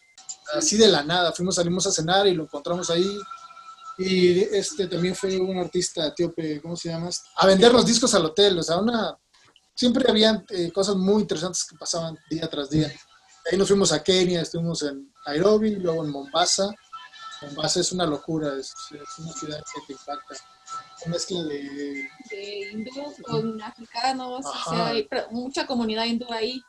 así 0.54 0.76
de 0.78 0.88
la 0.88 1.02
nada. 1.02 1.32
Fuimos, 1.32 1.56
salimos 1.56 1.86
a 1.86 1.92
cenar 1.92 2.26
y 2.26 2.34
lo 2.34 2.44
encontramos 2.44 2.88
ahí. 2.88 3.18
Y 3.98 4.40
este 4.40 4.86
también 4.86 5.14
fue 5.14 5.38
un 5.38 5.58
artista 5.58 6.06
etíope, 6.06 6.60
¿cómo 6.62 6.74
se 6.74 6.88
llama? 6.88 7.10
A 7.36 7.46
vendernos 7.46 7.84
discos 7.84 8.14
al 8.14 8.24
hotel, 8.24 8.58
o 8.58 8.62
sea, 8.62 8.78
una... 8.78 9.16
Siempre 9.74 10.04
habían 10.08 10.44
eh, 10.50 10.70
cosas 10.70 10.96
muy 10.96 11.22
interesantes 11.22 11.64
que 11.64 11.76
pasaban 11.76 12.18
día 12.30 12.48
tras 12.48 12.70
día. 12.70 12.92
Ahí 13.50 13.58
nos 13.58 13.68
fuimos 13.68 13.92
a 13.92 14.02
Kenia, 14.02 14.42
estuvimos 14.42 14.82
en 14.82 15.12
Nairobi, 15.26 15.76
luego 15.76 16.04
en 16.04 16.10
Mombasa. 16.10 16.70
Mombasa 17.42 17.80
es 17.80 17.92
una 17.92 18.06
locura, 18.06 18.54
es, 18.58 18.72
es 18.92 19.18
una 19.18 19.32
ciudad 19.32 19.58
que 19.74 19.80
te 19.86 19.92
impacta. 19.92 20.34
Una 21.04 21.12
mezcla 21.14 21.42
de... 21.42 22.08
De 22.30 22.70
hindú 22.72 22.90
con 23.22 23.60
africanos, 23.62 24.44
o 24.46 24.70
sea, 24.70 24.86
hay 24.88 25.08
mucha 25.30 25.66
comunidad 25.66 26.04
hindú 26.04 26.26
ahí. 26.32 26.60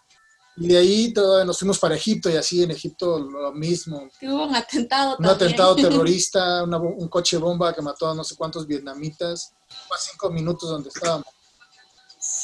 Y 0.58 0.68
de 0.68 0.78
ahí 0.78 1.14
todo- 1.14 1.44
nos 1.46 1.58
fuimos 1.58 1.80
para 1.80 1.96
Egipto 1.96 2.30
y 2.30 2.36
así 2.36 2.62
en 2.62 2.72
Egipto 2.72 3.18
lo 3.20 3.52
mismo. 3.54 4.08
Que 4.20 4.30
hubo 4.30 4.44
un 4.46 4.56
atentado 4.56 5.12
Un 5.18 5.26
también. 5.26 5.36
atentado 5.36 5.76
terrorista, 5.90 6.64
una 6.64 6.78
un 6.78 7.08
coche 7.08 7.38
bomba 7.38 7.74
que 7.74 7.82
mató 7.82 8.10
a 8.10 8.14
no 8.16 8.24
sé 8.24 8.36
cuántos 8.36 8.68
vietnamitas. 8.68 9.54
A 9.70 9.98
cinco 9.98 10.30
minutos 10.30 10.70
donde 10.70 10.90
estábamos. 10.90 11.26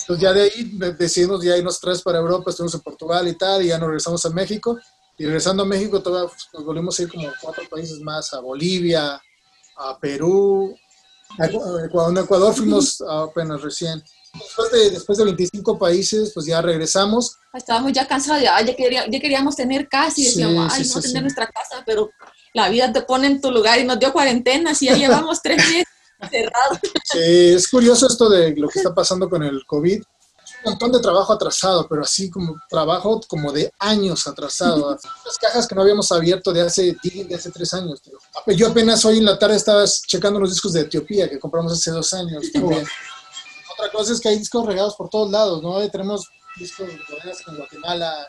Entonces 0.01 0.21
ya 0.23 0.33
de 0.33 0.41
ahí 0.41 0.63
de- 0.73 0.93
decidimos 0.93 1.43
ya 1.43 1.55
irnos 1.55 1.79
tres 1.79 2.01
para 2.01 2.17
Europa, 2.19 2.49
estuvimos 2.49 2.73
en 2.73 2.81
Portugal 2.81 3.27
y 3.27 3.35
tal, 3.37 3.63
y 3.63 3.67
ya 3.67 3.77
nos 3.77 3.87
regresamos 3.87 4.25
a 4.25 4.29
México. 4.31 4.77
Y 5.19 5.25
regresando 5.25 5.63
a 5.63 5.65
México 5.65 6.01
todavía 6.01 6.31
nos 6.53 6.65
volvimos 6.65 6.97
a 6.97 7.03
ir 7.03 7.11
como 7.11 7.27
a 7.27 7.33
cuatro 7.41 7.63
países 7.69 7.99
más, 7.99 8.33
a 8.33 8.39
Bolivia, 8.39 9.21
a 9.77 9.99
Perú. 9.99 10.73
A 11.37 11.45
Ecu- 11.47 11.85
Ecuador, 11.85 12.11
en 12.17 12.23
Ecuador 12.23 12.55
fuimos 12.55 13.01
apenas 13.01 13.61
recién. 13.61 14.01
Después 14.33 14.71
de, 14.71 14.89
después 14.91 15.17
de 15.17 15.25
25 15.25 15.77
países, 15.77 16.31
pues 16.33 16.45
ya 16.45 16.61
regresamos. 16.61 17.37
Estábamos 17.53 17.91
ya 17.93 18.07
cansados, 18.07 18.41
ya, 18.41 18.59
ya, 18.61 18.75
quería- 18.75 19.05
ya 19.09 19.19
queríamos 19.19 19.55
tener 19.55 19.87
casa 19.89 20.13
y 20.21 20.25
decíamos, 20.25 20.71
sí, 20.73 20.79
ay, 20.79 20.85
sí, 20.85 20.95
no 20.95 21.01
sí. 21.01 21.07
tener 21.09 21.23
nuestra 21.23 21.47
casa, 21.47 21.83
pero 21.85 22.09
la 22.53 22.69
vida 22.69 22.91
te 22.93 23.01
pone 23.01 23.27
en 23.27 23.41
tu 23.41 23.51
lugar 23.51 23.77
y 23.79 23.83
nos 23.83 23.99
dio 23.99 24.11
cuarentena, 24.13 24.71
y 24.79 24.85
ya 24.85 24.95
llevamos 24.95 25.41
tres 25.41 25.57
meses 25.57 25.85
cerrados. 26.31 26.79
Sí, 27.03 27.19
es 27.55 27.67
curioso 27.67 28.07
esto 28.07 28.29
de 28.29 28.55
lo 28.55 28.69
que 28.69 28.79
está 28.79 28.93
pasando 28.95 29.29
con 29.29 29.43
el 29.43 29.65
COVID. 29.65 30.01
Un 30.65 30.71
montón 30.71 30.91
de 30.91 30.99
trabajo 30.99 31.31
atrasado, 31.33 31.87
pero 31.87 32.01
así 32.03 32.29
como 32.29 32.55
trabajo 32.69 33.21
como 33.27 33.51
de 33.53 33.71
años 33.79 34.27
atrasado. 34.27 34.97
Las 35.25 35.37
cajas 35.37 35.65
que 35.67 35.73
no 35.75 35.81
habíamos 35.81 36.11
abierto 36.11 36.51
de 36.51 36.61
hace, 36.61 36.97
de 37.01 37.35
hace 37.35 37.49
tres 37.51 37.73
años. 37.73 38.01
tío. 38.01 38.17
Yo 38.55 38.67
apenas 38.67 39.03
hoy 39.05 39.19
en 39.19 39.25
la 39.25 39.39
tarde 39.39 39.55
estaba 39.55 39.85
checando 39.85 40.39
los 40.39 40.49
discos 40.49 40.73
de 40.73 40.81
Etiopía 40.81 41.29
que 41.29 41.39
compramos 41.39 41.71
hace 41.73 41.91
dos 41.91 42.13
años 42.13 42.43
también. 42.51 42.85
Otra 43.77 43.91
cosa 43.91 44.11
es 44.11 44.19
que 44.19 44.27
hay 44.29 44.37
discos 44.37 44.65
regados 44.65 44.95
por 44.95 45.09
todos 45.09 45.31
lados, 45.31 45.63
¿no? 45.63 45.79
Tenemos 45.89 46.27
discos 46.57 46.89
en 46.89 47.57
Guatemala, 47.57 48.27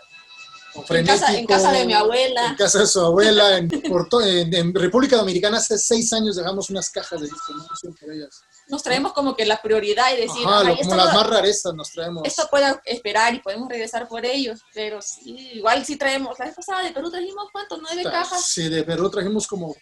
En 0.90 1.04
casa, 1.06 1.36
en 1.36 1.46
casa 1.46 1.72
de 1.72 1.84
mi 1.84 1.92
en 1.94 1.98
abuela. 1.98 2.54
casa 2.56 2.78
de 2.78 2.86
su 2.86 3.00
abuela, 3.00 3.56
en, 3.58 3.68
por 3.88 4.08
to- 4.08 4.20
en- 4.20 4.54
en 4.54 4.72
República 4.72 5.16
Dominicana 5.16 5.58
hace 5.58 5.76
seis 5.78 6.12
años 6.12 6.36
dejamos 6.36 6.70
unas 6.70 6.88
cajas 6.90 7.20
de 7.20 7.26
discos, 7.26 7.56
no 7.82 7.92
por 8.00 8.12
ellas. 8.12 8.40
Nos 8.70 8.82
traemos 8.82 9.12
como 9.12 9.34
que 9.36 9.44
la 9.44 9.60
prioridad 9.60 10.12
y 10.12 10.20
decir, 10.22 10.46
Ajá, 10.46 10.60
"Ay, 10.60 10.66
lo- 10.68 10.72
esto, 10.74 10.84
como 10.88 10.96
las 10.96 11.14
más 11.14 11.26
rarezas 11.26 11.74
nos 11.74 11.90
traemos. 11.90 12.22
esto 12.24 12.46
puede 12.50 12.80
esperar 12.84 13.34
y 13.34 13.40
podemos 13.40 13.68
regresar 13.68 14.08
por 14.08 14.24
ellos, 14.24 14.60
pero 14.72 15.02
sí, 15.02 15.50
igual 15.54 15.84
sí 15.84 15.96
traemos. 15.96 16.38
La 16.38 16.46
vez 16.46 16.54
pasada 16.54 16.82
de 16.82 16.92
Perú 16.92 17.10
trajimos, 17.10 17.48
¿cuántos? 17.52 17.80
¿Nueve 17.82 18.02
cajas? 18.04 18.44
Sí, 18.46 18.68
de 18.68 18.82
Perú 18.84 19.10
trajimos 19.10 19.46
como, 19.46 19.74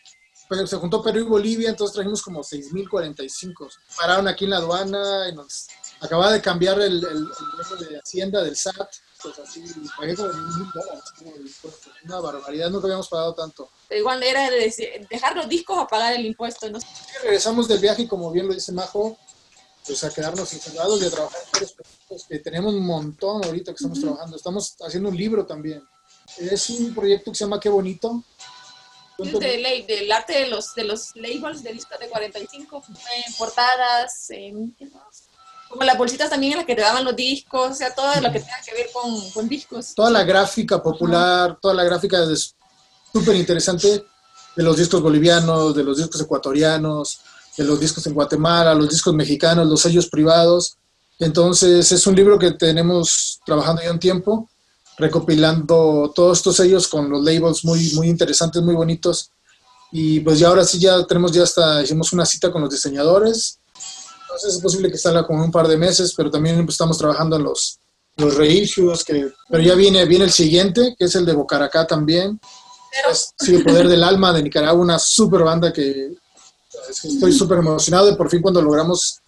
pero 0.48 0.66
se 0.66 0.76
juntó 0.76 1.02
Perú 1.02 1.20
y 1.20 1.24
Bolivia, 1.24 1.68
entonces 1.68 1.94
trajimos 1.94 2.22
como 2.22 2.42
6.045. 2.42 3.68
Pararon 3.96 4.26
aquí 4.28 4.44
en 4.44 4.50
la 4.50 4.56
aduana 4.56 5.28
y 5.30 5.34
nos 5.34 5.68
acababa 6.00 6.32
de 6.32 6.40
cambiar 6.40 6.80
el, 6.80 6.96
el, 7.04 7.26
el 7.82 7.88
de 7.88 7.98
Hacienda 7.98 8.42
del 8.42 8.56
SAT, 8.56 8.88
pues 9.22 9.38
así, 9.40 9.64
pagué 9.96 10.14
como 10.14 10.32
mil 10.32 10.66
dólares, 10.72 11.02
una 12.04 12.20
barbaridad, 12.20 12.70
nunca 12.70 12.86
habíamos 12.86 13.08
pagado 13.08 13.34
tanto. 13.34 13.68
Igual 13.90 14.22
era 14.22 14.48
dejar 15.10 15.36
los 15.36 15.48
discos 15.48 15.78
a 15.78 15.86
pagar 15.86 16.14
el 16.14 16.26
impuesto. 16.26 16.70
¿no? 16.70 16.78
Y 16.78 17.22
regresamos 17.24 17.66
del 17.66 17.78
viaje 17.80 18.02
y 18.02 18.06
como 18.06 18.30
bien 18.30 18.46
lo 18.46 18.54
dice 18.54 18.70
Majo, 18.72 19.18
pues 19.84 20.04
a 20.04 20.10
quedarnos 20.12 20.52
encerrados 20.52 21.02
y 21.02 21.06
a 21.06 21.10
trabajar 21.10 21.40
proyectos 21.50 22.26
que 22.28 22.38
tenemos 22.40 22.74
un 22.74 22.86
montón 22.86 23.44
ahorita 23.44 23.72
que 23.72 23.76
estamos 23.76 24.00
trabajando. 24.00 24.36
Estamos 24.36 24.76
haciendo 24.80 25.08
un 25.08 25.16
libro 25.16 25.46
también. 25.46 25.82
Es 26.36 26.68
un 26.70 26.94
proyecto 26.94 27.32
que 27.32 27.38
se 27.38 27.44
llama 27.44 27.58
Qué 27.58 27.68
Bonito. 27.70 28.22
De 29.18 29.58
ley- 29.58 29.82
del 29.84 30.12
arte 30.12 30.34
de 30.34 30.46
los, 30.46 30.74
de 30.76 30.84
los 30.84 31.16
labels 31.16 31.62
de 31.64 31.72
discos 31.72 31.98
de 31.98 32.08
45, 32.08 32.82
en 33.26 33.34
portadas, 33.34 34.30
en, 34.30 34.72
¿qué 34.78 34.86
más? 34.86 35.27
Como 35.68 35.84
las 35.84 35.98
bolsitas 35.98 36.30
también 36.30 36.52
en 36.52 36.58
las 36.58 36.66
que 36.66 36.74
te 36.74 36.82
daban 36.82 37.04
los 37.04 37.14
discos, 37.14 37.70
o 37.70 37.74
sea, 37.74 37.94
todo 37.94 38.08
lo 38.20 38.32
que 38.32 38.40
tenga 38.40 38.60
que 38.64 38.74
ver 38.74 38.88
con, 38.92 39.30
con 39.30 39.48
discos. 39.48 39.94
Toda 39.94 40.10
la 40.10 40.24
gráfica 40.24 40.82
popular, 40.82 41.58
toda 41.60 41.74
la 41.74 41.84
gráfica 41.84 42.22
es 42.24 42.54
súper 43.12 43.36
interesante 43.36 44.04
de 44.56 44.62
los 44.62 44.76
discos 44.76 45.00
bolivianos, 45.00 45.74
de 45.74 45.84
los 45.84 45.98
discos 45.98 46.20
ecuatorianos, 46.20 47.20
de 47.56 47.64
los 47.64 47.78
discos 47.78 48.06
en 48.06 48.14
Guatemala, 48.14 48.74
los 48.74 48.88
discos 48.88 49.14
mexicanos, 49.14 49.66
los 49.66 49.80
sellos 49.80 50.08
privados. 50.08 50.76
Entonces 51.18 51.90
es 51.92 52.06
un 52.06 52.14
libro 52.14 52.38
que 52.38 52.52
tenemos 52.52 53.40
trabajando 53.44 53.82
ya 53.82 53.92
un 53.92 53.98
tiempo, 53.98 54.48
recopilando 54.96 56.12
todos 56.14 56.38
estos 56.38 56.56
sellos 56.56 56.88
con 56.88 57.10
los 57.10 57.22
labels 57.22 57.64
muy, 57.64 57.92
muy 57.94 58.08
interesantes, 58.08 58.62
muy 58.62 58.74
bonitos. 58.74 59.30
Y 59.90 60.20
pues 60.20 60.38
ya 60.38 60.48
ahora 60.48 60.64
sí 60.64 60.78
ya 60.78 61.04
tenemos 61.06 61.32
ya 61.32 61.42
hasta, 61.42 61.82
hicimos 61.82 62.12
una 62.12 62.26
cita 62.26 62.52
con 62.52 62.62
los 62.62 62.70
diseñadores. 62.70 63.57
Entonces 64.38 64.56
es 64.56 64.62
posible 64.62 64.90
que 64.90 64.98
salga 64.98 65.26
como 65.26 65.40
en 65.40 65.46
un 65.46 65.50
par 65.52 65.66
de 65.66 65.76
meses, 65.76 66.14
pero 66.16 66.30
también 66.30 66.64
estamos 66.68 66.96
trabajando 66.96 67.34
en 67.36 67.42
los, 67.42 67.80
los 68.16 68.36
reissues, 68.36 69.02
que, 69.04 69.28
pero 69.48 69.62
ya 69.62 69.74
viene, 69.74 70.04
viene 70.04 70.26
el 70.26 70.30
siguiente, 70.30 70.94
que 70.96 71.06
es 71.06 71.14
el 71.16 71.26
de 71.26 71.32
Bocaracá 71.32 71.86
también. 71.86 72.38
Pero- 72.92 73.10
Es, 73.10 73.32
sí, 73.36 73.56
el 73.56 73.64
Poder 73.64 73.88
del 73.88 74.04
Alma 74.04 74.32
de 74.32 74.42
Nicaragua, 74.44 74.80
una 74.80 74.98
super 75.00 75.42
banda 75.42 75.72
que 75.72 76.12
es 76.88 77.00
que 77.00 77.08
estoy 77.08 77.32
súper 77.32 77.58
emocionado 77.58 78.06
de 78.06 78.14
por 78.16 78.30
fin 78.30 78.40
cuando 78.40 78.62
logramos 78.62 79.18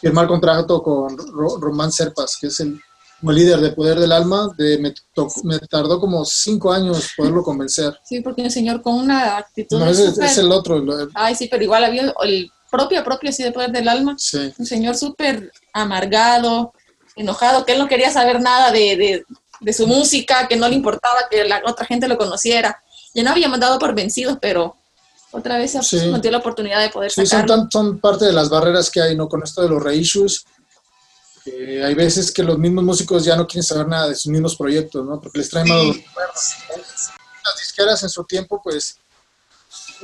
firmar 0.00 0.28
contrato 0.28 0.80
con 0.82 1.18
Ro- 1.18 1.58
Román 1.58 1.90
Serpas, 1.90 2.36
que 2.40 2.46
es 2.46 2.60
el, 2.60 2.80
el 3.22 3.34
líder 3.34 3.60
de 3.60 3.72
Poder 3.72 3.98
del 3.98 4.12
Alma. 4.12 4.48
De, 4.56 4.78
me, 4.78 4.94
me 5.42 5.58
tardó 5.58 5.98
como 5.98 6.24
cinco 6.24 6.72
años 6.72 7.08
poderlo 7.16 7.42
convencer. 7.42 7.98
Sí, 8.04 8.20
porque 8.20 8.42
un 8.42 8.50
señor 8.50 8.80
con 8.82 8.94
una 8.94 9.36
actitud 9.36 9.78
No, 9.80 9.86
ese 9.86 10.12
súper- 10.12 10.26
es 10.26 10.38
el 10.38 10.52
otro. 10.52 10.82
Ay, 11.14 11.34
sí, 11.34 11.48
pero 11.50 11.64
igual 11.64 11.82
había 11.84 12.14
el 12.22 12.50
propio, 12.70 13.02
propio 13.04 13.30
así 13.30 13.42
de 13.42 13.52
poder 13.52 13.70
del 13.72 13.88
alma. 13.88 14.14
sí. 14.18 14.52
Un 14.58 14.66
señor 14.66 14.96
súper 14.96 15.52
amargado, 15.72 16.72
enojado, 17.16 17.64
que 17.66 17.72
él 17.72 17.78
no 17.78 17.88
quería 17.88 18.10
saber 18.10 18.40
nada 18.40 18.70
de, 18.70 18.96
de- 18.96 19.24
de 19.60 19.72
su 19.74 19.86
música, 19.86 20.48
que 20.48 20.56
no 20.56 20.68
le 20.68 20.74
importaba 20.74 21.28
que 21.30 21.44
la 21.44 21.60
otra 21.66 21.84
gente 21.84 22.08
lo 22.08 22.16
conociera. 22.16 22.82
Ya 23.12 23.22
no 23.22 23.30
habíamos 23.30 23.60
dado 23.60 23.78
por 23.78 23.94
vencidos, 23.94 24.38
pero 24.40 24.74
otra 25.32 25.58
vez 25.58 25.72
Sí. 25.82 26.06
nos 26.06 26.22
dio 26.22 26.30
la 26.30 26.38
oportunidad 26.38 26.80
de 26.80 26.88
poder 26.88 27.10
Sí, 27.10 27.26
son, 27.26 27.44
tan- 27.46 27.70
son 27.70 27.98
parte 28.00 28.24
de 28.24 28.32
las 28.32 28.48
barreras 28.48 28.90
que 28.90 29.02
hay 29.02 29.14
¿no? 29.16 29.28
con 29.28 29.42
esto 29.42 29.60
de 29.62 29.68
los 29.68 29.82
reissues. 29.82 30.44
hay 31.46 31.94
veces 31.94 32.30
que 32.32 32.42
los 32.42 32.58
mismos 32.58 32.84
músicos 32.84 33.24
ya 33.24 33.34
no 33.36 33.46
quieren 33.46 33.62
saber 33.64 33.86
nada 33.88 34.08
de 34.08 34.14
sus 34.14 34.26
mismos 34.26 34.54
proyectos, 34.56 35.04
¿no? 35.04 35.20
Porque 35.20 35.38
les 35.38 35.50
traen 35.50 35.68
malos 35.68 35.96
recuerdos. 35.96 36.54
Las 37.44 37.56
disqueras 37.60 38.02
en 38.02 38.08
su 38.08 38.24
tiempo, 38.24 38.60
pues, 38.62 38.98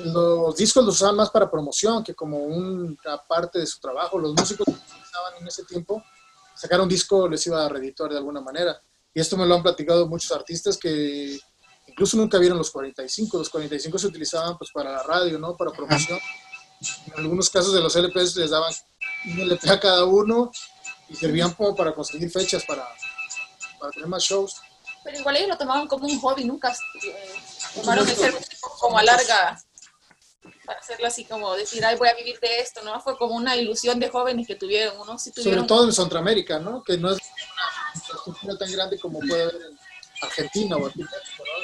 los 0.05 0.57
discos 0.57 0.85
los 0.85 0.97
usaban 0.97 1.17
más 1.17 1.31
para 1.31 1.51
promoción 1.51 2.05
que 2.05 2.15
como 2.15 2.39
una 2.39 3.19
parte 3.27 3.59
de 3.59 3.67
su 3.67 3.81
trabajo. 3.81 4.19
Los 4.19 4.35
músicos 4.35 4.67
que 4.67 4.73
estaban 4.73 5.35
en 5.41 5.47
ese 5.47 5.65
tiempo, 5.65 6.03
sacar 6.55 6.81
un 6.81 6.89
disco 6.89 7.29
les 7.29 7.47
iba 7.47 7.65
a 7.65 7.69
redituar 7.69 8.11
de 8.11 8.19
alguna 8.19 8.41
manera. 8.41 8.81
Y 9.15 9.21
esto 9.21 9.37
me 9.37 9.47
lo 9.47 9.55
han 9.55 9.63
platicado 9.63 10.07
muchos 10.07 10.31
artistas 10.33 10.77
que 10.77 11.39
incluso 11.87 12.17
nunca 12.17 12.39
vieron 12.39 12.59
los 12.59 12.71
45. 12.71 13.39
Los 13.39 13.51
45 13.51 13.99
se 13.99 14.07
utilizaban 14.07 14.59
pues 14.59 14.71
para 14.73 14.93
la 14.93 15.03
radio, 15.03 15.39
¿no? 15.39 15.57
Para 15.57 15.71
promoción. 15.71 16.19
En 17.07 17.21
algunos 17.21 17.49
casos 17.49 17.73
de 17.73 17.81
los 17.81 17.97
LPs 17.97 18.37
les 18.37 18.51
daban 18.51 18.73
un 19.25 19.41
LP 19.41 19.71
a 19.71 19.81
cada 19.81 20.05
uno 20.05 20.51
y 21.09 21.15
servían 21.15 21.53
como 21.55 21.75
para 21.75 21.95
conseguir 21.95 22.31
fechas 22.31 22.65
para, 22.67 22.87
para 23.79 23.91
tener 23.93 24.09
más 24.09 24.23
shows. 24.23 24.57
Pero 25.03 25.21
igual 25.21 25.37
ellos 25.37 25.49
lo 25.51 25.57
tomaban 25.57 25.87
como 25.87 26.07
un 26.07 26.21
hobby, 26.21 26.45
nunca 26.45 26.73
eh, 26.73 27.35
Tomaron 27.75 28.09
ese 28.09 28.33
como 28.81 28.99
a 28.99 29.03
larga 29.03 29.59
para 30.65 30.79
hacerlo 30.79 31.07
así 31.07 31.25
como 31.25 31.55
decir, 31.55 31.85
ay, 31.85 31.97
voy 31.97 32.09
a 32.09 32.15
vivir 32.15 32.39
de 32.41 32.61
esto, 32.61 32.83
¿no? 32.83 33.01
Fue 33.01 33.17
como 33.17 33.35
una 33.35 33.57
ilusión 33.57 33.99
de 34.01 34.09
jóvenes 34.09 34.47
que 34.47 34.57
tuvieron, 34.57 34.97
¿no? 35.07 35.19
Sí 35.19 35.31
Sobre 35.31 35.43
tuvieron 35.43 35.67
todo 35.67 35.85
en 35.85 35.93
Centroamérica, 35.93 36.59
¿no? 36.59 36.83
Que 36.83 36.97
no 36.97 37.11
es 37.11 37.19
una 37.19 37.95
infraestructura 37.95 38.59
tan 38.59 38.73
grande 38.73 38.99
como 38.99 39.21
puede 39.21 39.43
haber 39.43 39.57
en 39.57 39.79
Argentina 40.23 40.77
o 40.77 40.87
aquí 40.87 41.05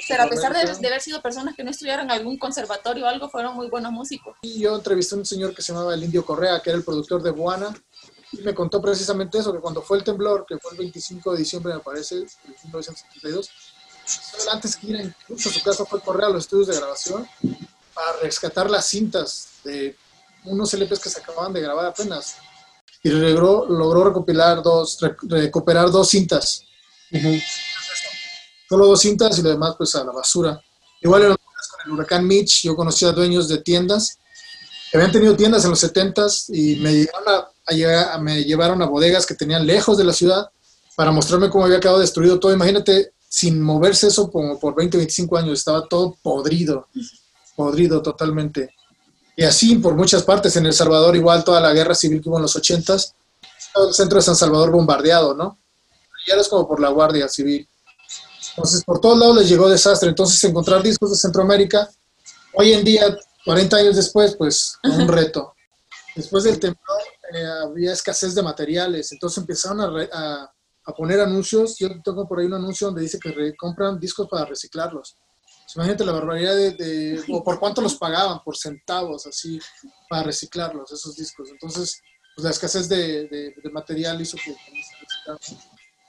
pero 0.09 0.25
a 0.25 0.29
pesar 0.29 0.53
de, 0.53 0.65
de 0.65 0.89
haber 0.89 1.01
sido 1.01 1.23
personas 1.23 1.55
que 1.55 1.65
no 1.65 1.71
estudiaron 1.71 2.07
en 2.07 2.11
algún 2.11 2.39
conservatorio 2.39 3.05
o 3.05 3.09
algo, 3.09 3.29
fueron 3.29 3.55
muy 3.55 3.69
buenos 3.69 3.93
músicos. 3.93 4.37
Y 4.43 4.61
yo 4.61 4.75
entrevisté 4.75 5.15
a 5.15 5.19
un 5.19 5.27
señor 5.27 5.55
que 5.55 5.63
se 5.63 5.73
llamaba 5.73 5.95
el 5.95 6.03
Indio 6.03 6.25
Correa, 6.25 6.61
que 6.61 6.71
era 6.71 6.79
el 6.79 6.85
productor 6.85 7.23
de 7.23 7.31
Buana, 7.31 7.75
y 8.33 8.39
me 8.39 8.55
contó 8.55 8.81
precisamente 8.81 9.39
eso, 9.39 9.53
que 9.53 9.61
cuando 9.61 9.83
fue 9.83 9.99
el 9.99 10.05
temblor, 10.05 10.47
que 10.47 10.59
fue 10.59 10.73
el 10.73 10.79
25 10.79 11.33
de 11.33 11.39
diciembre, 11.39 11.75
me 11.75 11.81
parece, 11.81 12.17
de 12.17 12.29
1972, 12.65 13.51
solo 14.05 14.53
antes 14.53 14.77
que 14.77 14.87
ir 14.89 14.97
incluso 14.97 15.49
a 15.49 15.53
su 15.53 15.63
casa 15.63 15.85
fue 15.85 16.01
a 16.01 16.03
correr 16.03 16.25
a 16.25 16.31
los 16.31 16.45
estudios 16.45 16.69
de 16.69 16.77
grabación 16.77 17.29
rescatar 18.23 18.71
las 18.71 18.87
cintas 18.87 19.49
de 19.65 19.97
unos 20.45 20.73
LPs 20.75 20.99
que 20.99 21.09
se 21.11 21.21
acababan 21.21 21.53
de 21.53 21.61
grabar 21.61 21.87
apenas. 21.87 22.37
Y 23.03 23.11
logró, 23.11 23.67
logró 23.69 24.05
recopilar 24.05 24.63
dos, 24.63 24.99
rec- 25.01 25.19
recuperar 25.29 25.91
dos 25.91 26.09
cintas. 26.09 26.63
Solo 28.69 28.87
dos 28.87 29.01
cintas 29.01 29.39
y 29.39 29.43
lo 29.43 29.51
demás 29.51 29.75
pues 29.77 29.95
a 29.95 30.05
la 30.05 30.13
basura. 30.13 30.61
Igual 31.01 31.23
con 31.27 31.37
el 31.87 31.93
huracán 31.93 32.27
Mitch, 32.27 32.63
yo 32.63 32.75
conocía 32.77 33.09
a 33.09 33.13
dueños 33.13 33.49
de 33.49 33.59
tiendas 33.59 34.19
que 34.91 34.99
habían 34.99 35.13
tenido 35.13 35.37
tiendas 35.37 35.65
en 35.65 35.71
los 35.71 35.83
70s 35.83 36.47
y 36.49 36.77
me 36.77 36.93
llevaron 36.93 37.29
a, 37.29 37.49
a 37.67 37.73
llegar- 37.75 38.09
a- 38.13 38.19
me 38.19 38.45
llevaron 38.45 38.83
a 38.83 38.87
bodegas 38.87 39.27
que 39.27 39.35
tenían 39.35 39.67
lejos 39.67 39.97
de 39.99 40.05
la 40.05 40.13
ciudad 40.13 40.51
para 40.97 41.11
mostrarme 41.11 41.51
cómo 41.51 41.65
había 41.65 41.81
quedado 41.81 41.99
destruido 41.99 42.39
todo. 42.39 42.53
Imagínate, 42.53 43.13
sin 43.29 43.61
moverse 43.61 44.09
eso 44.09 44.31
como 44.31 44.59
por 44.61 44.75
20, 44.75 44.97
25 44.99 45.37
años, 45.39 45.59
estaba 45.59 45.87
todo 45.89 46.17
podrido, 46.23 46.87
podrido 47.65 48.03
totalmente. 48.03 48.75
Y 49.37 49.45
así 49.45 49.77
por 49.77 49.95
muchas 49.95 50.23
partes, 50.25 50.57
en 50.57 50.67
El 50.67 50.73
Salvador 50.73 51.17
igual 51.17 51.45
toda 51.45 51.61
la 51.61 51.73
guerra 51.73 51.95
civil 51.95 52.21
que 52.21 52.29
hubo 52.29 52.37
en 52.37 52.43
los 52.43 52.57
80s, 52.57 53.13
todo 53.75 53.89
el 53.89 53.95
centro 53.95 54.17
de 54.19 54.23
San 54.23 54.37
Salvador 54.37 54.71
bombardeado, 54.71 55.35
¿no? 55.35 55.59
Y 56.27 56.31
era 56.31 56.43
como 56.45 56.67
por 56.69 56.81
la 56.81 56.89
Guardia 56.91 57.29
Civil. 57.29 57.67
Entonces, 58.51 58.85
por 58.85 59.01
todos 59.01 59.19
lados 59.19 59.37
les 59.39 59.49
llegó 59.49 59.69
desastre. 59.69 60.09
Entonces, 60.11 60.43
encontrar 60.45 60.83
discos 60.83 61.11
de 61.11 61.17
Centroamérica, 61.17 61.89
hoy 62.55 62.73
en 62.75 62.85
día, 62.85 63.17
40 63.45 63.77
años 63.77 63.97
después, 63.97 64.37
pues, 64.37 64.77
un 64.85 65.09
reto. 65.19 65.55
Después 66.15 66.45
del 66.45 66.61
temblor, 66.61 67.01
eh, 67.35 67.47
había 67.65 67.93
escasez 67.95 68.35
de 68.35 68.43
materiales. 68.43 69.11
Entonces, 69.13 69.39
empezaron 69.39 69.81
a, 69.81 69.91
re- 69.91 70.11
a- 70.13 70.53
a 70.85 70.93
poner 70.93 71.21
anuncios. 71.21 71.77
Yo 71.79 71.89
tengo 72.05 72.29
por 72.29 72.39
ahí 72.41 72.47
un 72.47 72.55
anuncio 72.55 72.89
donde 72.89 73.03
dice 73.03 73.19
que 73.19 73.55
compran 73.57 73.99
discos 73.99 74.29
para 74.31 74.45
reciclarlos. 74.45 75.17
Pues, 75.73 75.77
imagínate 75.77 76.05
la 76.05 76.13
barbaridad 76.13 76.55
de, 76.55 76.73
de- 76.73 77.25
o 77.31 77.43
por 77.43 77.59
cuánto 77.59 77.81
los 77.81 77.95
pagaban, 77.97 78.43
por 78.45 78.57
centavos, 78.57 79.27
así, 79.27 79.59
para 80.09 80.25
reciclarlos, 80.25 80.93
esos 80.93 81.17
discos. 81.17 81.49
Entonces, 81.51 82.01
pues, 82.35 82.45
la 82.45 82.51
escasez 82.51 82.89
de, 82.89 83.27
de- 83.29 83.55
de 83.63 83.71
material 83.71 84.21
hizo 84.21 84.37
que. 84.37 84.55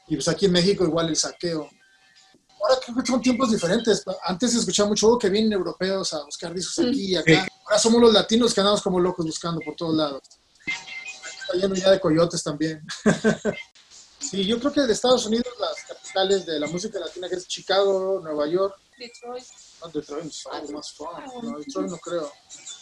Y 0.07 0.15
pues 0.15 0.27
aquí 0.27 0.47
en 0.47 0.51
México 0.51 0.83
igual 0.83 1.07
el 1.09 1.15
saqueo 1.15 1.69
ahora 2.59 2.75
creo 2.83 2.97
que 2.97 3.05
son 3.05 3.21
tiempos 3.21 3.51
diferentes. 3.51 4.03
Antes 4.25 4.51
se 4.51 4.59
escuchaba 4.59 4.87
mucho 4.89 5.07
"Oh, 5.09 5.17
que 5.19 5.29
vienen 5.29 5.51
europeos 5.53 6.13
a 6.13 6.23
buscar 6.23 6.53
discos 6.53 6.85
aquí 6.85 7.11
y 7.11 7.15
acá. 7.15 7.47
Ahora 7.65 7.77
somos 7.79 8.01
los 8.01 8.13
latinos 8.13 8.53
que 8.53 8.61
andamos 8.61 8.81
como 8.81 8.99
locos 9.01 9.25
buscando 9.25 9.59
por 9.65 9.75
todos 9.75 9.95
lados. 9.95 10.21
Está 10.65 11.57
lleno 11.57 11.75
ya 11.75 11.91
de 11.91 11.99
coyotes 11.99 12.41
también. 12.43 12.81
sí, 14.29 14.45
yo 14.45 14.59
creo 14.59 14.71
que 14.71 14.81
de 14.81 14.93
Estados 14.93 15.25
Unidos 15.25 15.47
las 15.59 15.83
capitales 15.87 16.45
de 16.45 16.59
la 16.59 16.67
música 16.67 16.99
latina 16.99 17.29
que 17.29 17.35
es 17.35 17.47
Chicago, 17.47 18.19
Nueva 18.23 18.47
York, 18.47 18.77
Detroit. 18.97 19.43
no, 19.81 19.87
Detroit 19.89 20.25
es 20.25 20.45
algo 20.47 20.71
más 20.73 20.91
fun. 20.91 21.07
No, 21.43 21.59
Detroit 21.59 21.89
no 21.89 21.97
creo. 21.97 22.31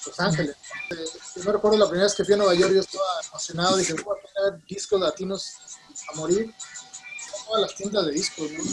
Los 0.05 0.19
Ángeles. 0.19 0.55
Eh, 0.91 0.95
yo 1.35 1.43
me 1.43 1.51
recuerdo 1.51 1.77
la 1.77 1.85
primera 1.85 2.05
vez 2.05 2.15
que 2.15 2.25
fui 2.25 2.33
a 2.33 2.37
Nueva 2.37 2.53
York, 2.55 2.73
yo 2.73 2.81
estaba 2.81 3.05
emocionado, 3.29 3.77
dije, 3.77 3.93
voy 3.93 4.17
a 4.37 4.51
ver 4.51 4.65
discos 4.65 4.99
latinos 4.99 5.53
a 6.11 6.15
morir. 6.15 6.53
Todas 7.45 7.61
las 7.61 7.75
tiendas 7.75 8.05
de 8.05 8.11
discos, 8.11 8.51
¿no? 8.51 8.63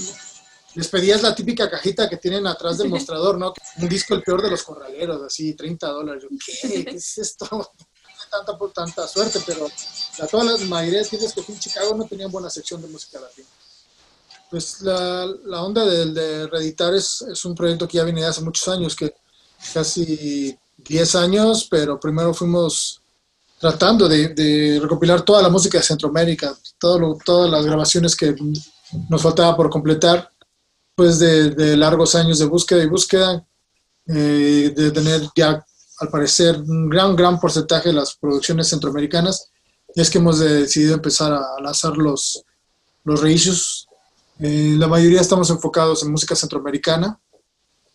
Les 0.75 0.88
pedías 0.88 1.23
la 1.23 1.35
típica 1.35 1.69
cajita 1.69 2.09
que 2.09 2.19
tienen 2.19 2.47
atrás 2.47 2.79
del 2.79 2.88
mostrador, 2.90 3.38
¿no? 3.38 3.53
Un 3.79 3.88
disco 3.88 4.14
el 4.14 4.23
peor 4.23 4.42
de 4.42 4.51
los 4.51 4.62
corraleros, 4.62 5.23
así, 5.23 5.55
30 5.55 5.88
dólares. 5.88 6.23
Yo, 6.23 6.29
¿qué? 6.45 6.85
¿Qué 6.85 6.90
es 6.97 7.19
esto? 7.19 7.73
Tanta 8.31 8.57
por 8.59 8.73
tanta 8.73 9.07
suerte, 9.09 9.41
pero 9.47 9.69
la, 10.19 10.27
toda 10.27 10.45
la 10.45 10.57
mayoría 10.67 11.01
de 11.01 11.05
tiendas 11.09 11.33
que 11.33 11.43
fui 11.43 11.55
en 11.55 11.61
Chicago 11.61 11.95
no 11.97 12.05
tenían 12.05 12.31
buena 12.31 12.51
sección 12.51 12.81
de 12.83 12.88
música 12.88 13.19
latina. 13.21 13.47
Pues 14.51 14.81
la, 14.83 15.27
la 15.45 15.62
onda 15.62 15.85
del 15.85 16.14
de 16.14 16.47
reeditar 16.47 16.95
es, 16.95 17.23
es 17.23 17.45
un 17.45 17.55
proyecto 17.55 17.87
que 17.87 17.99
ya 17.99 18.05
viene 18.05 18.23
de 18.23 18.27
hace 18.29 18.41
muchos 18.41 18.67
años, 18.69 18.97
que 18.97 19.14
casi 19.75 20.57
10 20.79 21.14
años, 21.17 21.67
pero 21.71 21.99
primero 22.01 22.33
fuimos 22.33 23.01
tratando 23.61 24.09
de, 24.09 24.29
de 24.29 24.79
recopilar 24.81 25.23
toda 25.23 25.43
la 25.43 25.49
música 25.49 25.79
de 25.79 25.85
Centroamérica, 25.85 26.57
todo 26.79 26.99
lo- 26.99 27.19
todas 27.25 27.51
las 27.51 27.64
grabaciones 27.64 28.14
que 28.17 28.35
nos 29.09 29.21
faltaba 29.23 29.57
por 29.57 29.69
completar, 29.69 30.31
pues 30.95 31.19
de, 31.19 31.51
de 31.51 31.77
largos 31.77 32.14
años 32.14 32.38
de 32.38 32.47
búsqueda 32.47 32.83
y 32.83 32.87
búsqueda, 32.87 33.45
eh, 34.07 34.73
de 34.75 34.91
tener 34.93 35.29
ya, 35.37 35.64
al 36.01 36.09
parecer, 36.09 36.57
un 36.61 36.89
gran, 36.89 37.17
gran 37.17 37.39
porcentaje 37.41 37.89
de 37.89 37.95
las 37.95 38.15
producciones 38.17 38.69
centroamericanas, 38.69 39.51
es 39.95 40.11
que 40.11 40.19
hemos 40.19 40.39
decidido 40.39 40.95
empezar 40.95 41.33
a 41.33 41.61
lanzar 41.63 41.97
los, 41.97 42.45
los 43.05 43.21
reissues. 43.21 43.87
Eh, 44.41 44.75
la 44.79 44.87
mayoría 44.87 45.21
estamos 45.21 45.51
enfocados 45.51 46.03
en 46.03 46.13
música 46.13 46.37
centroamericana, 46.37 47.19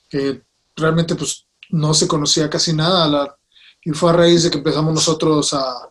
que 0.09 0.41
realmente 0.75 1.15
pues 1.15 1.45
no 1.69 1.93
se 1.93 2.07
conocía 2.07 2.49
casi 2.49 2.73
nada, 2.73 3.07
la- 3.07 3.37
y 3.85 3.91
fue 3.91 4.09
a 4.09 4.13
raíz 4.13 4.43
de 4.43 4.51
que 4.51 4.57
empezamos 4.59 4.93
nosotros 4.93 5.53
a, 5.53 5.89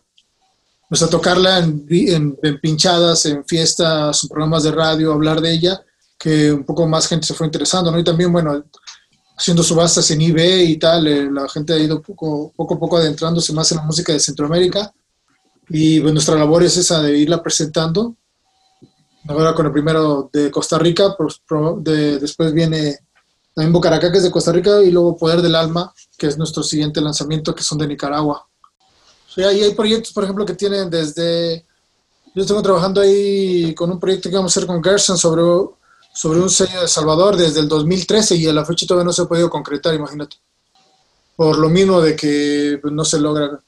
pues, 0.89 1.01
a 1.03 1.09
tocarla 1.09 1.59
en, 1.59 1.85
en- 1.89 2.37
en 2.41 2.59
pinchadas, 2.59 3.25
en 3.25 3.43
fiestas, 3.45 4.23
en 4.23 4.29
programas 4.29 4.63
de 4.63 4.71
radio, 4.71 5.13
hablar 5.13 5.41
de 5.41 5.53
ella, 5.53 5.81
que 6.17 6.51
un 6.51 6.63
poco 6.65 6.87
más 6.87 7.07
gente 7.07 7.25
se 7.27 7.33
fue 7.33 7.47
interesando, 7.47 7.91
¿no? 7.91 7.99
Y 7.99 8.03
también, 8.03 8.31
bueno, 8.31 8.63
haciendo 9.37 9.63
subastas 9.63 10.09
en 10.11 10.21
eBay 10.21 10.71
y 10.71 10.77
tal, 10.77 11.07
eh, 11.07 11.29
la 11.31 11.47
gente 11.49 11.73
ha 11.73 11.77
ido 11.77 12.01
poco, 12.01 12.51
poco 12.55 12.75
a 12.75 12.79
poco 12.79 12.97
adentrándose 12.97 13.51
más 13.53 13.71
en 13.71 13.77
la 13.77 13.83
música 13.83 14.13
de 14.13 14.19
Centroamérica, 14.19 14.93
y 15.69 15.99
pues, 15.99 16.13
nuestra 16.13 16.35
labor 16.35 16.63
es 16.63 16.77
esa 16.77 17.01
de 17.01 17.17
irla 17.17 17.41
presentando. 17.41 18.15
Ahora 19.27 19.53
con 19.53 19.65
el 19.65 19.71
primero 19.71 20.29
de 20.33 20.51
Costa 20.51 20.77
Rica, 20.77 21.15
pues, 21.17 21.39
pro- 21.47 21.77
de- 21.79 22.19
después 22.19 22.53
viene 22.53 22.99
también 23.55 23.71
Bocaracá, 23.71 24.11
que 24.11 24.17
es 24.17 24.23
de 24.23 24.31
Costa 24.31 24.51
Rica, 24.51 24.81
y 24.83 24.91
luego 24.91 25.15
Poder 25.15 25.41
del 25.41 25.55
Alma, 25.55 25.93
que 26.17 26.27
es 26.27 26.37
nuestro 26.37 26.61
siguiente 26.63 26.99
lanzamiento, 27.01 27.55
que 27.55 27.63
son 27.63 27.77
de 27.77 27.87
Nicaragua. 27.87 28.47
Sí, 29.33 29.41
ahí 29.43 29.61
hay 29.61 29.73
proyectos, 29.73 30.11
por 30.11 30.23
ejemplo, 30.23 30.45
que 30.45 30.53
tienen 30.53 30.89
desde... 30.89 31.65
Yo 32.35 32.41
estoy 32.41 32.61
trabajando 32.63 32.99
ahí 32.99 33.73
con 33.75 33.91
un 33.91 33.99
proyecto 33.99 34.29
que 34.29 34.35
vamos 34.35 34.51
a 34.51 34.59
hacer 34.59 34.67
con 34.67 34.83
Gerson 34.83 35.17
sobre, 35.17 35.43
sobre 36.13 36.39
un 36.39 36.49
sello 36.49 36.81
de 36.81 36.87
Salvador 36.87 37.35
desde 37.35 37.59
el 37.59 37.67
2013 37.67 38.35
y 38.35 38.47
a 38.47 38.53
la 38.53 38.63
fecha 38.65 38.85
todavía 38.85 39.05
no 39.05 39.13
se 39.13 39.23
ha 39.23 39.25
podido 39.25 39.49
concretar, 39.49 39.93
imagínate. 39.95 40.37
Por 41.35 41.57
lo 41.57 41.69
mismo 41.69 41.99
de 42.01 42.15
que 42.15 42.77
pues, 42.81 42.93
no 42.93 43.03
se 43.03 43.19
logra 43.19 43.59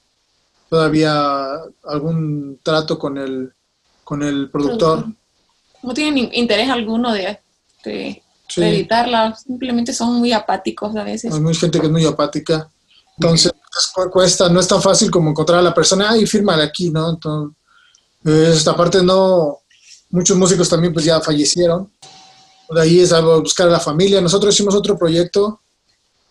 todavía 0.69 1.45
algún 1.85 2.59
trato 2.63 2.97
con 2.99 3.17
el, 3.17 3.51
con 4.03 4.21
el 4.23 4.49
productor. 4.49 5.05
No 5.81 5.93
tienen 5.93 6.17
in- 6.17 6.29
interés 6.33 6.69
alguno 6.69 7.11
de, 7.13 7.39
de 7.83 8.21
Sí. 8.47 8.61
editarla, 8.61 9.35
simplemente 9.35 9.91
son 9.91 10.13
muy 10.15 10.31
apáticos 10.31 10.95
a 10.95 11.03
veces. 11.03 11.33
Hay 11.33 11.39
mucha 11.39 11.61
gente 11.61 11.79
que 11.79 11.87
es 11.87 11.91
muy 11.91 12.05
apática. 12.05 12.69
Entonces, 13.17 13.51
pues, 13.51 13.87
cu- 13.93 14.11
cuesta, 14.11 14.49
no 14.49 14.59
es 14.59 14.67
tan 14.67 14.81
fácil 14.83 15.09
como 15.09 15.31
encontrar 15.31 15.59
a 15.59 15.63
la 15.63 15.73
persona, 15.73 16.11
ay, 16.11 16.27
fírmale 16.27 16.61
aquí, 16.61 16.91
¿no? 16.91 17.09
Entonces, 17.09 17.55
esta 18.57 18.75
parte 18.75 19.01
no, 19.03 19.59
muchos 20.11 20.37
músicos 20.37 20.69
también 20.69 20.93
pues 20.93 21.05
ya 21.05 21.19
fallecieron. 21.21 21.91
De 22.69 22.81
ahí 22.81 22.99
es 22.99 23.11
algo 23.11 23.41
buscar 23.41 23.67
a 23.67 23.71
la 23.71 23.79
familia. 23.79 24.21
Nosotros 24.21 24.53
hicimos 24.53 24.75
otro 24.75 24.97
proyecto 24.97 25.61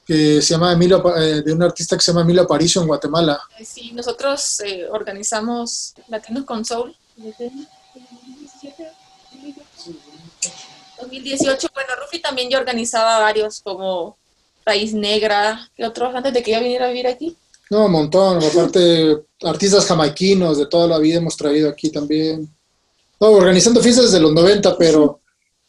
que 0.07 0.43
se 0.43 0.55
llama 0.55 0.73
Emilio, 0.73 1.03
eh, 1.17 1.43
de 1.43 1.53
un 1.53 1.63
artista 1.63 1.97
que 1.97 2.03
se 2.03 2.13
llama 2.13 2.23
Emilio 2.23 2.43
Aparicio 2.43 2.81
en 2.83 2.89
Guatemala. 2.89 3.41
Sí, 3.65 3.93
nosotros 3.93 4.61
eh, 4.61 4.87
organizamos 4.91 5.95
Latinos 6.09 6.45
con 6.45 6.65
Soul. 6.65 6.95
desde 7.17 7.51
2017, 7.95 8.91
2018, 11.01 11.69
bueno, 11.75 11.91
Rufi 12.03 12.21
también 12.21 12.51
yo 12.51 12.59
organizaba 12.59 13.19
varios 13.19 13.61
como 13.61 14.17
Raíz 14.65 14.95
Negra, 14.95 15.71
que 15.77 15.85
otros 15.85 16.15
antes 16.15 16.33
de 16.33 16.43
que 16.43 16.53
yo 16.53 16.61
viniera 16.61 16.87
a 16.87 16.89
vivir 16.89 17.07
aquí. 17.07 17.37
No, 17.71 17.87
un 17.87 17.93
montón. 17.93 18.43
Aparte, 18.43 19.25
artistas 19.43 19.87
jamaiquinos 19.87 20.59
de 20.59 20.67
toda 20.67 20.87
la 20.87 20.99
vida 20.99 21.19
hemos 21.19 21.37
traído 21.37 21.69
aquí 21.69 21.91
también. 21.91 22.49
No, 23.21 23.29
organizando 23.31 23.81
fiestas 23.81 24.07
desde 24.07 24.21
los 24.21 24.33
90, 24.33 24.77
pero 24.77 25.21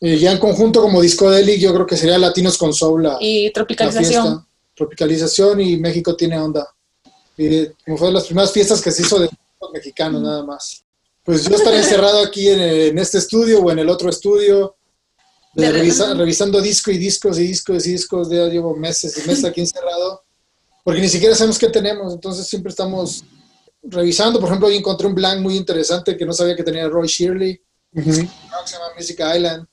eh, 0.02 0.18
ya 0.18 0.32
en 0.32 0.38
conjunto 0.40 0.82
como 0.82 1.02
Discodelic 1.02 1.60
yo 1.60 1.74
creo 1.74 1.86
que 1.86 1.98
sería 1.98 2.18
Latinos 2.18 2.58
con 2.58 2.74
Soul 2.74 3.04
la, 3.04 3.18
Y 3.22 3.52
tropicalización. 3.52 4.46
Tropicalización 4.76 5.62
y 5.62 5.78
México 5.78 6.16
tiene 6.16 6.38
onda. 6.40 6.68
Y 7.38 7.68
como 7.86 7.98
fue 7.98 8.08
de 8.08 8.14
las 8.14 8.26
primeras 8.26 8.52
fiestas 8.52 8.82
que 8.82 8.92
se 8.92 9.02
hizo 9.02 9.20
de 9.20 9.30
mexicanos 9.74 10.22
nada 10.22 10.44
más. 10.44 10.84
Pues 11.24 11.44
yo 11.50 11.56
estaré 11.56 11.78
encerrado 11.78 12.20
aquí 12.24 12.48
en, 12.50 12.60
en 12.62 13.00
este 13.00 13.18
estudio 13.18 13.60
o 13.62 13.72
en 13.72 13.80
el 13.80 13.90
otro 13.90 14.10
estudio. 14.10 14.76
de 15.54 15.66
De 15.66 15.72
revisa- 15.72 16.04
repente- 16.04 16.20
revisando 16.20 16.62
disco 16.62 16.92
y 16.92 16.98
discos 16.98 17.40
y 17.40 17.48
discos 17.48 17.88
y 17.88 17.92
discos. 17.94 18.30
Ya 18.30 18.46
llevo 18.48 18.76
meses 18.76 19.18
y 19.18 19.28
meses 19.28 19.44
aquí 19.46 19.62
encerrado 19.62 20.24
porque 20.84 21.02
ni 21.02 21.10
siquiera 21.10 21.34
sabemos 21.34 21.58
qué 21.58 21.70
tenemos. 21.70 22.14
Entonces 22.14 22.46
siempre 22.48 22.70
estamos 22.70 23.24
revisando. 23.82 24.40
Por 24.40 24.50
ejemplo, 24.50 24.68
hoy 24.68 24.76
encontré 24.78 25.08
un 25.08 25.16
blank 25.16 25.40
muy 25.42 25.56
interesante 25.58 26.16
que 26.16 26.26
no 26.26 26.34
sabía 26.34 26.56
que 26.56 26.64
tenía 26.64 26.88
Roy 26.88 27.08
Shirley. 27.08 27.60
Ujú. 27.96 28.12
se 28.14 28.22
llama 28.24 28.86
Music 28.96 29.20
Island. 29.36 29.66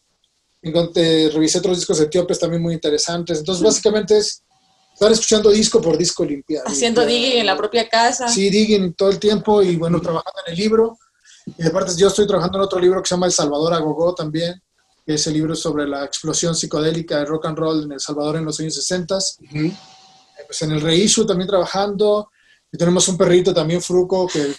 Encontré, 0.62 1.28
revisé 1.30 1.58
otros 1.58 1.76
discos 1.76 2.00
etíopes 2.00 2.38
también 2.38 2.62
muy 2.62 2.74
interesantes. 2.74 3.40
Entonces, 3.40 3.64
básicamente 3.64 4.16
es 4.16 4.42
estar 4.94 5.10
escuchando 5.10 5.50
disco 5.50 5.80
por 5.80 5.98
disco 5.98 6.24
limpiar. 6.24 6.62
Haciendo 6.66 7.04
digging 7.04 7.40
en 7.40 7.46
la 7.46 7.56
propia 7.56 7.88
casa. 7.88 8.28
Sí, 8.28 8.48
digging 8.48 8.94
todo 8.94 9.10
el 9.10 9.18
tiempo 9.18 9.62
y 9.62 9.76
bueno, 9.76 10.00
trabajando 10.00 10.40
en 10.46 10.52
el 10.52 10.58
libro. 10.58 10.98
Y 11.58 11.66
aparte 11.66 11.92
yo 11.96 12.06
estoy 12.06 12.26
trabajando 12.26 12.58
en 12.58 12.64
otro 12.64 12.78
libro 12.78 13.02
que 13.02 13.08
se 13.08 13.14
llama 13.16 13.26
El 13.26 13.32
Salvador 13.32 13.74
a 13.74 13.78
Gogó 13.78 14.14
también, 14.14 14.62
que 15.04 15.14
ese 15.14 15.32
libro 15.32 15.54
es 15.54 15.58
sobre 15.58 15.88
la 15.88 16.04
explosión 16.04 16.54
psicodélica 16.54 17.18
de 17.18 17.24
rock 17.24 17.46
and 17.46 17.58
roll 17.58 17.82
en 17.82 17.92
El 17.92 18.00
Salvador 18.00 18.36
en 18.36 18.44
los 18.44 18.60
años 18.60 18.76
60. 18.76 19.16
Ujú. 19.16 19.72
Pues 20.46 20.62
en 20.62 20.70
el 20.70 20.80
reissue 20.80 21.26
también 21.26 21.48
trabajando. 21.48 22.30
Y 22.70 22.78
tenemos 22.78 23.06
un 23.08 23.18
perrito 23.18 23.52
también, 23.52 23.82
Fruco, 23.82 24.28
que 24.28 24.54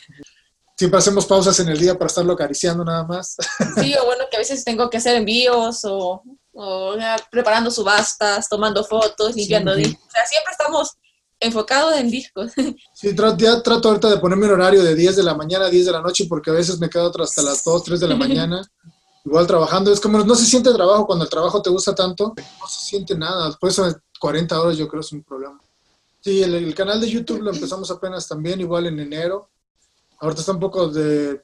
siempre 0.75 0.97
hacemos 0.99 1.25
pausas 1.25 1.59
en 1.59 1.69
el 1.69 1.79
día 1.79 1.93
para 1.97 2.07
estarlo 2.07 2.33
acariciando 2.33 2.83
nada 2.83 3.03
más. 3.03 3.36
Sí, 3.81 3.93
o 4.01 4.05
bueno, 4.05 4.25
que 4.29 4.38
a 4.38 4.39
veces 4.39 4.63
tengo 4.63 4.89
que 4.89 4.97
hacer 4.97 5.15
envíos 5.15 5.83
o, 5.86 6.23
o, 6.53 6.97
ya, 6.97 7.15
preparando 7.31 7.69
subastas, 7.71 8.47
tomando 8.49 8.83
fotos, 8.83 9.36
limpiando 9.36 9.75
discos. 9.75 10.05
O 10.07 10.12
sea, 10.12 10.25
siempre 10.25 10.51
estamos 10.51 10.91
enfocados 11.39 11.95
en 11.95 12.09
discos. 12.09 12.51
Sí, 12.93 13.09
tra- 13.15 13.36
ya 13.38 13.62
trato 13.62 13.89
ahorita 13.89 14.09
de 14.09 14.17
ponerme 14.17 14.45
un 14.45 14.53
horario 14.53 14.83
de 14.83 14.95
10 14.95 15.15
de 15.17 15.23
la 15.23 15.36
mañana 15.36 15.65
a 15.65 15.69
10 15.69 15.86
de 15.88 15.91
la 15.91 16.01
noche 16.01 16.25
porque 16.29 16.51
a 16.51 16.53
veces 16.53 16.79
me 16.79 16.89
quedo 16.89 17.12
hasta 17.21 17.41
las 17.41 17.63
2, 17.63 17.83
3 17.83 17.99
de 17.99 18.07
la 18.07 18.15
mañana. 18.25 18.62
Igual 19.25 19.47
trabajando. 19.47 19.91
Es 19.91 19.99
como 20.01 20.19
no 20.19 20.36
se 20.36 20.45
siente 20.45 20.73
trabajo 20.73 21.05
cuando 21.05 21.23
el 21.25 21.29
trabajo 21.29 21.62
te 21.62 21.69
gusta 21.69 21.93
tanto. 21.95 22.33
No 22.38 22.67
se 22.67 22.86
siente 22.86 23.15
nada. 23.17 23.47
Después 23.47 23.75
de 23.77 23.95
40 24.19 24.62
horas 24.62 24.77
yo 24.77 24.88
creo 24.88 25.01
es 25.01 25.12
un 25.13 25.23
problema. 25.23 25.59
Sí, 26.21 26.41
el, 26.43 26.55
el 26.55 26.75
canal 26.75 26.99
de 27.01 27.09
YouTube 27.09 27.41
lo 27.41 27.51
empezamos 27.51 27.89
apenas 27.91 28.27
también, 28.27 28.59
igual 28.62 28.86
en 28.88 28.99
enero. 28.99 29.49
Ahorita 30.23 30.39
está 30.39 30.53
un 30.53 30.59
poco 30.59 30.88
de... 30.88 31.43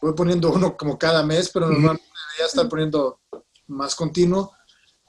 Voy 0.00 0.12
poniendo 0.14 0.50
uno 0.50 0.76
como 0.76 0.98
cada 0.98 1.22
mes, 1.22 1.50
pero 1.54 1.66
normalmente 1.66 2.02
debería 2.30 2.46
estar 2.46 2.68
poniendo 2.68 3.20
más 3.68 3.94
continuo. 3.94 4.52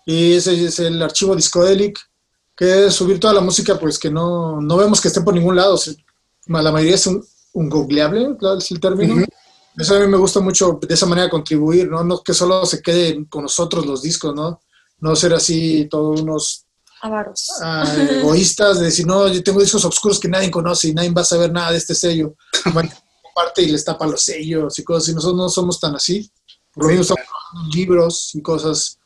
Y 0.05 0.35
ese 0.35 0.63
es 0.65 0.79
el 0.79 1.01
archivo 1.01 1.35
Discodelic, 1.35 1.99
que 2.55 2.85
es 2.85 2.93
subir 2.93 3.19
toda 3.19 3.33
la 3.33 3.41
música 3.41 3.79
pues 3.79 3.97
que 3.97 4.11
no, 4.11 4.61
no 4.61 4.77
vemos 4.77 5.01
que 5.01 5.07
esté 5.07 5.21
por 5.21 5.33
ningún 5.33 5.55
lado. 5.55 5.79
La 6.45 6.71
mayoría 6.71 6.93
es 6.93 7.07
un, 7.07 7.25
un 7.53 7.67
googleable, 7.67 8.37
es 8.59 8.71
el 8.71 8.79
término. 8.79 9.25
Eso 9.75 9.95
a 9.95 9.99
mí 9.99 10.07
me 10.07 10.17
gusta 10.17 10.39
mucho 10.39 10.79
de 10.79 10.93
esa 10.93 11.07
manera 11.07 11.31
contribuir, 11.31 11.89
¿no? 11.89 12.03
No 12.03 12.21
que 12.21 12.35
solo 12.35 12.63
se 12.67 12.79
queden 12.79 13.25
con 13.25 13.41
nosotros 13.41 13.87
los 13.87 14.03
discos, 14.03 14.35
¿no? 14.35 14.61
No 14.99 15.15
ser 15.15 15.33
así 15.33 15.87
todos 15.89 16.21
unos 16.21 16.67
Avaros. 17.03 17.49
ah, 17.61 17.83
egoístas 18.11 18.79
de 18.79 18.85
decir, 18.85 19.05
no, 19.05 19.27
yo 19.27 19.43
tengo 19.43 19.59
discos 19.59 19.83
oscuros 19.83 20.21
que 20.21 20.29
nadie 20.29 20.49
conoce 20.49 20.87
y 20.87 20.93
nadie 20.93 21.09
va 21.09 21.21
a 21.21 21.25
saber 21.25 21.51
nada 21.51 21.71
de 21.71 21.77
este 21.77 21.93
sello. 21.93 22.33
Bueno, 22.73 22.89
comparte 23.21 23.61
y 23.61 23.67
les 23.67 23.83
tapa 23.83 24.07
los 24.07 24.21
sellos 24.21 24.79
y 24.79 24.83
cosas, 24.85 25.09
y 25.09 25.13
nosotros 25.13 25.37
no 25.37 25.49
somos 25.49 25.81
tan 25.81 25.95
así. 25.95 26.31
Por 26.73 26.85
lo 26.85 26.89
mismo 26.89 27.01
estamos 27.01 27.25
trabajando 27.25 27.75
libros 27.75 28.33
y 28.35 28.41
cosas 28.41 28.97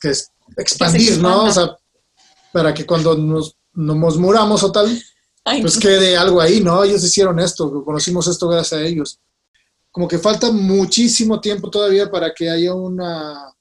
que 0.00 0.08
es 0.08 0.30
expandir, 0.56 1.18
¿no? 1.18 1.44
O 1.44 1.52
sea, 1.52 1.76
para 2.54 2.72
que 2.72 2.86
cuando 2.86 3.14
nos, 3.18 3.54
nos 3.74 4.16
muramos 4.16 4.62
o 4.62 4.72
tal, 4.72 5.02
Ay, 5.44 5.60
pues 5.60 5.78
quede 5.78 6.16
algo 6.16 6.40
ahí, 6.40 6.60
¿no? 6.60 6.82
Ellos 6.82 7.04
hicieron 7.04 7.38
esto, 7.38 7.84
conocimos 7.84 8.26
esto 8.28 8.48
gracias 8.48 8.80
a 8.80 8.82
ellos. 8.82 9.20
Como 9.90 10.08
que 10.08 10.18
falta 10.18 10.50
muchísimo 10.50 11.38
tiempo 11.38 11.68
todavía 11.68 12.10
para 12.10 12.32
que 12.32 12.48
haya 12.48 12.72
una 12.72 13.52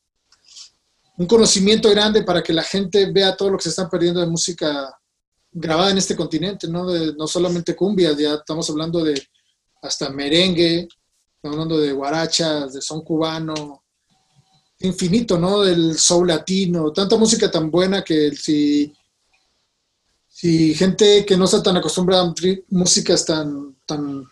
un 1.18 1.26
conocimiento 1.28 1.90
grande 1.90 2.24
para 2.24 2.42
que 2.42 2.54
la 2.54 2.64
gente 2.64 3.12
vea 3.12 3.36
todo 3.36 3.52
lo 3.52 3.58
que 3.58 3.64
se 3.64 3.70
están 3.70 3.90
perdiendo 3.90 4.20
de 4.20 4.28
música 4.28 4.94
grabada 5.52 5.92
en 5.92 5.98
este 5.98 6.16
continente, 6.16 6.68
¿no? 6.68 6.88
De- 6.88 7.14
no 7.14 7.28
solamente 7.28 7.76
cumbia, 7.76 8.14
ya 8.18 8.36
estamos 8.36 8.70
hablando 8.70 9.04
de 9.04 9.22
hasta 9.82 10.10
merengue, 10.10 10.88
estamos 11.36 11.56
hablando 11.56 11.78
de 11.80 11.92
guarachas, 11.92 12.74
de 12.74 12.82
son 12.82 13.02
cubano, 13.04 13.84
infinito, 14.80 15.38
¿no? 15.38 15.62
Del 15.62 15.98
soul 15.98 16.28
latino, 16.28 16.92
tanta 16.92 17.18
música 17.18 17.52
tan 17.52 17.70
buena 17.70 18.04
que 18.04 18.32
si 18.32 18.94
si 20.28 20.74
gente 20.74 21.26
que 21.26 21.38
no 21.38 21.46
está 21.46 21.62
tan 21.62 21.78
acostumbrada 21.78 22.24
a 22.24 22.34
músicas 22.70 23.26
tan, 23.26 23.76
tan, 23.86 24.26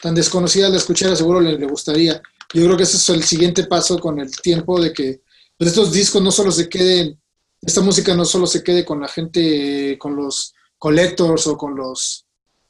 tan 0.00 0.14
desconocidas 0.14 0.70
la 0.70 0.76
escuchara, 0.76 1.16
seguro 1.16 1.40
le, 1.40 1.58
le 1.58 1.66
gustaría. 1.66 2.22
Yo 2.54 2.64
creo 2.64 2.76
que 2.76 2.84
ese 2.84 2.98
es 2.98 3.08
el 3.08 3.24
siguiente 3.24 3.64
paso 3.64 3.98
con 3.98 4.20
el 4.20 4.30
tiempo 4.40 4.80
de 4.80 4.92
que 4.92 5.22
pues, 5.58 5.70
estos 5.70 5.92
discos 5.92 6.22
no 6.22 6.30
solo 6.30 6.50
se 6.50 6.68
queden, 6.68 7.20
esta 7.60 7.80
música 7.80 8.14
no 8.14 8.24
solo 8.24 8.46
se 8.46 8.62
quede 8.62 8.84
con 8.84 9.00
la 9.00 9.08
gente, 9.08 9.96
con 9.98 10.16
los 10.16 10.54
collectors 10.78 11.46
o 11.46 11.56
con 11.56 11.74
los 11.74 12.26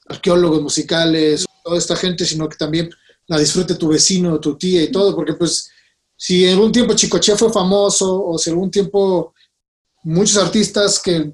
arqueólogos 0.08 0.62
musicales, 0.62 1.44
toda 1.64 1.78
esta 1.78 1.96
gente, 1.96 2.24
sino 2.24 2.48
que 2.48 2.56
también 2.56 2.90
la 3.26 3.38
disfrute 3.38 3.74
tu 3.74 3.88
vecino, 3.88 4.38
tu 4.38 4.56
tía 4.56 4.82
y 4.82 4.92
todo, 4.92 5.14
porque 5.14 5.34
pues 5.34 5.70
si 6.16 6.46
en 6.46 6.54
algún 6.54 6.72
tiempo 6.72 6.94
Chicoche 6.94 7.36
fue 7.36 7.52
famoso 7.52 8.24
o 8.24 8.38
si 8.38 8.50
algún 8.50 8.70
tiempo 8.70 9.34
muchos 10.04 10.36
artistas 10.36 11.00
que 11.00 11.32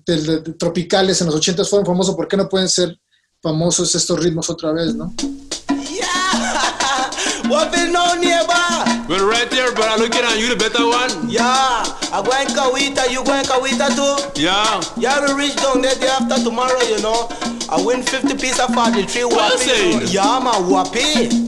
tropicales 0.59 1.21
en 1.21 1.27
los 1.27 1.37
80 1.37 1.65
fueron 1.67 1.87
famosos, 1.87 2.17
¿por 2.17 2.27
qué 2.27 2.37
no 2.37 2.49
pueden 2.49 2.69
ser 2.69 2.99
famosos 3.43 3.95
estos 3.95 4.23
ritmos 4.23 4.49
otra 4.49 4.73
vez, 4.73 4.95
no? 4.95 5.13
Yeah! 5.93 7.11
When 9.09 9.21
right 9.27 9.51
there, 9.51 9.73
but 9.75 9.91
I'm 9.91 9.99
looking 9.99 10.23
at 10.23 10.39
you, 10.39 10.49
the 10.49 10.57
better 10.57 10.87
one. 10.87 11.29
Yeah, 11.29 11.83
I 12.13 12.23
go 12.23 12.31
in 12.39 12.49
Kawita, 12.55 13.11
you 13.11 13.25
go 13.25 13.35
in 13.35 13.45
Kawita 13.45 13.91
too? 13.99 14.41
Yeah. 14.41 14.81
You 14.97 15.09
have 15.09 15.27
to 15.27 15.35
reach 15.35 15.57
down 15.57 15.83
there 15.83 15.95
day 15.97 16.07
after 16.09 16.43
tomorrow, 16.43 16.81
you 16.83 17.01
know. 17.03 17.29
I 17.69 17.83
win 17.83 18.03
50 18.03 18.37
piece 18.37 18.61
of 18.61 18.73
43 18.75 19.25
whoppy. 19.25 20.07
Yeah, 20.13 20.39
my 20.43 20.57
whoppy. 20.61 21.42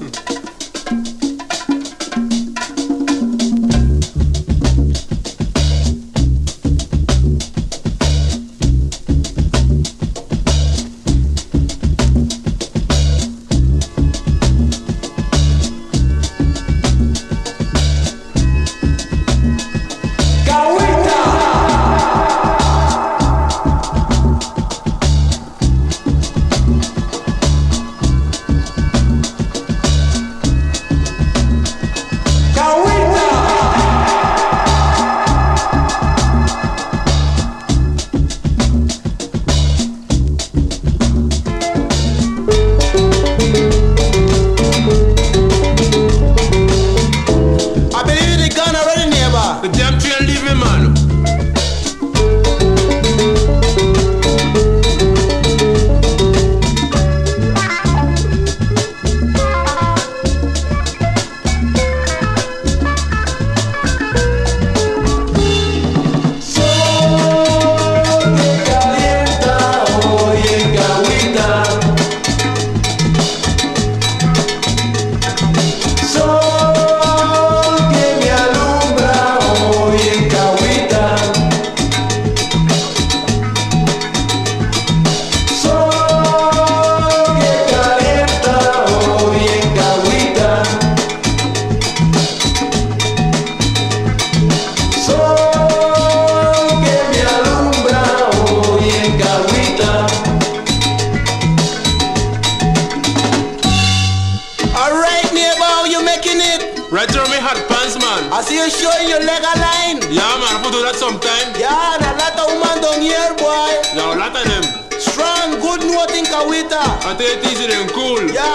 Sometime. 111.04 111.52
Yeah, 111.60 112.00
a 112.00 112.10
lot 112.16 112.36
of 112.40 112.48
women 112.48 112.80
down 112.80 113.00
here, 113.04 113.32
boy. 113.36 113.68
Yeah, 113.92 114.14
a 114.14 114.16
lot 114.16 114.32
of 114.32 114.44
them. 114.48 114.64
Strong, 114.96 115.60
good 115.60 115.84
note 115.84 116.16
in 116.16 116.24
Kawita. 116.24 116.80
I 117.04 117.12
take 117.18 117.44
it 117.44 117.52
easy 117.52 117.68
and 117.76 117.90
cool. 117.92 118.24
Yeah, 118.32 118.53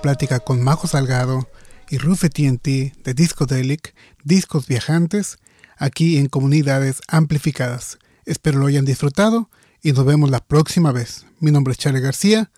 plática 0.00 0.40
con 0.40 0.62
Majo 0.62 0.86
Salgado 0.86 1.48
y 1.88 1.98
Rufe 1.98 2.30
TNT 2.30 2.94
de 3.04 3.14
Discodelic, 3.14 3.94
Discos 4.24 4.66
Viajantes, 4.66 5.38
aquí 5.76 6.18
en 6.18 6.26
Comunidades 6.26 7.00
Amplificadas. 7.08 7.98
Espero 8.24 8.58
lo 8.58 8.66
hayan 8.66 8.84
disfrutado 8.84 9.50
y 9.82 9.92
nos 9.92 10.04
vemos 10.04 10.30
la 10.30 10.40
próxima 10.40 10.92
vez. 10.92 11.26
Mi 11.38 11.50
nombre 11.50 11.72
es 11.72 11.78
Charlie 11.78 12.00
García, 12.00 12.50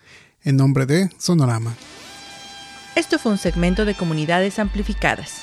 en 0.43 0.57
nombre 0.57 0.85
de 0.85 1.09
Sonorama. 1.17 1.75
Esto 2.95 3.19
fue 3.19 3.31
un 3.31 3.37
segmento 3.37 3.85
de 3.85 3.95
Comunidades 3.95 4.59
Amplificadas. 4.59 5.41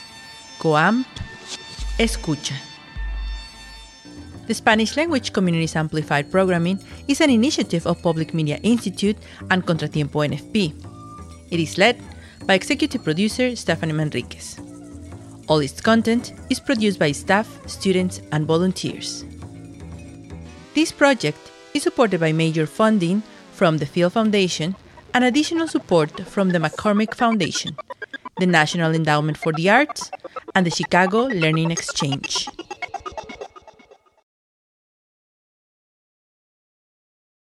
COAM 0.59 1.05
Escucha. 1.99 2.55
The 4.47 4.55
Spanish 4.55 4.97
Language 4.97 5.33
Communities 5.33 5.77
Amplified 5.77 6.31
Programming 6.31 6.79
is 7.07 7.21
an 7.21 7.31
initiative 7.31 7.87
of 7.87 8.01
Public 8.03 8.35
Media 8.35 8.59
Institute 8.63 9.17
and 9.49 9.65
Contratiempo 9.65 10.25
NFP. 10.25 10.90
It 11.51 11.61
is 11.61 11.79
led 11.79 12.01
by 12.47 12.55
executive 12.55 13.03
producer 13.03 13.57
Stephanie 13.57 13.93
Manriquez. 13.93 14.59
All 15.49 15.59
its 15.59 15.81
content 15.81 16.33
is 16.49 16.61
produced 16.61 16.99
by 16.99 17.13
staff, 17.13 17.49
students, 17.67 18.21
and 18.31 18.47
volunteers. 18.47 19.25
This 20.75 20.93
project 20.93 21.39
is 21.75 21.83
supported 21.83 22.21
by 22.21 22.33
major 22.33 22.67
funding 22.67 23.23
from 23.53 23.79
the 23.79 23.87
Field 23.87 24.13
Foundation 24.13 24.77
and 25.13 25.25
additional 25.25 25.67
support 25.67 26.21
from 26.27 26.51
the 26.51 26.59
McCormick 26.59 27.15
Foundation, 27.15 27.77
the 28.39 28.47
National 28.47 28.95
Endowment 28.95 29.37
for 29.37 29.53
the 29.53 29.69
Arts, 29.69 30.11
and 30.55 30.65
the 30.65 30.71
Chicago 30.71 31.25
Learning 31.25 31.73
Exchange. 31.73 32.49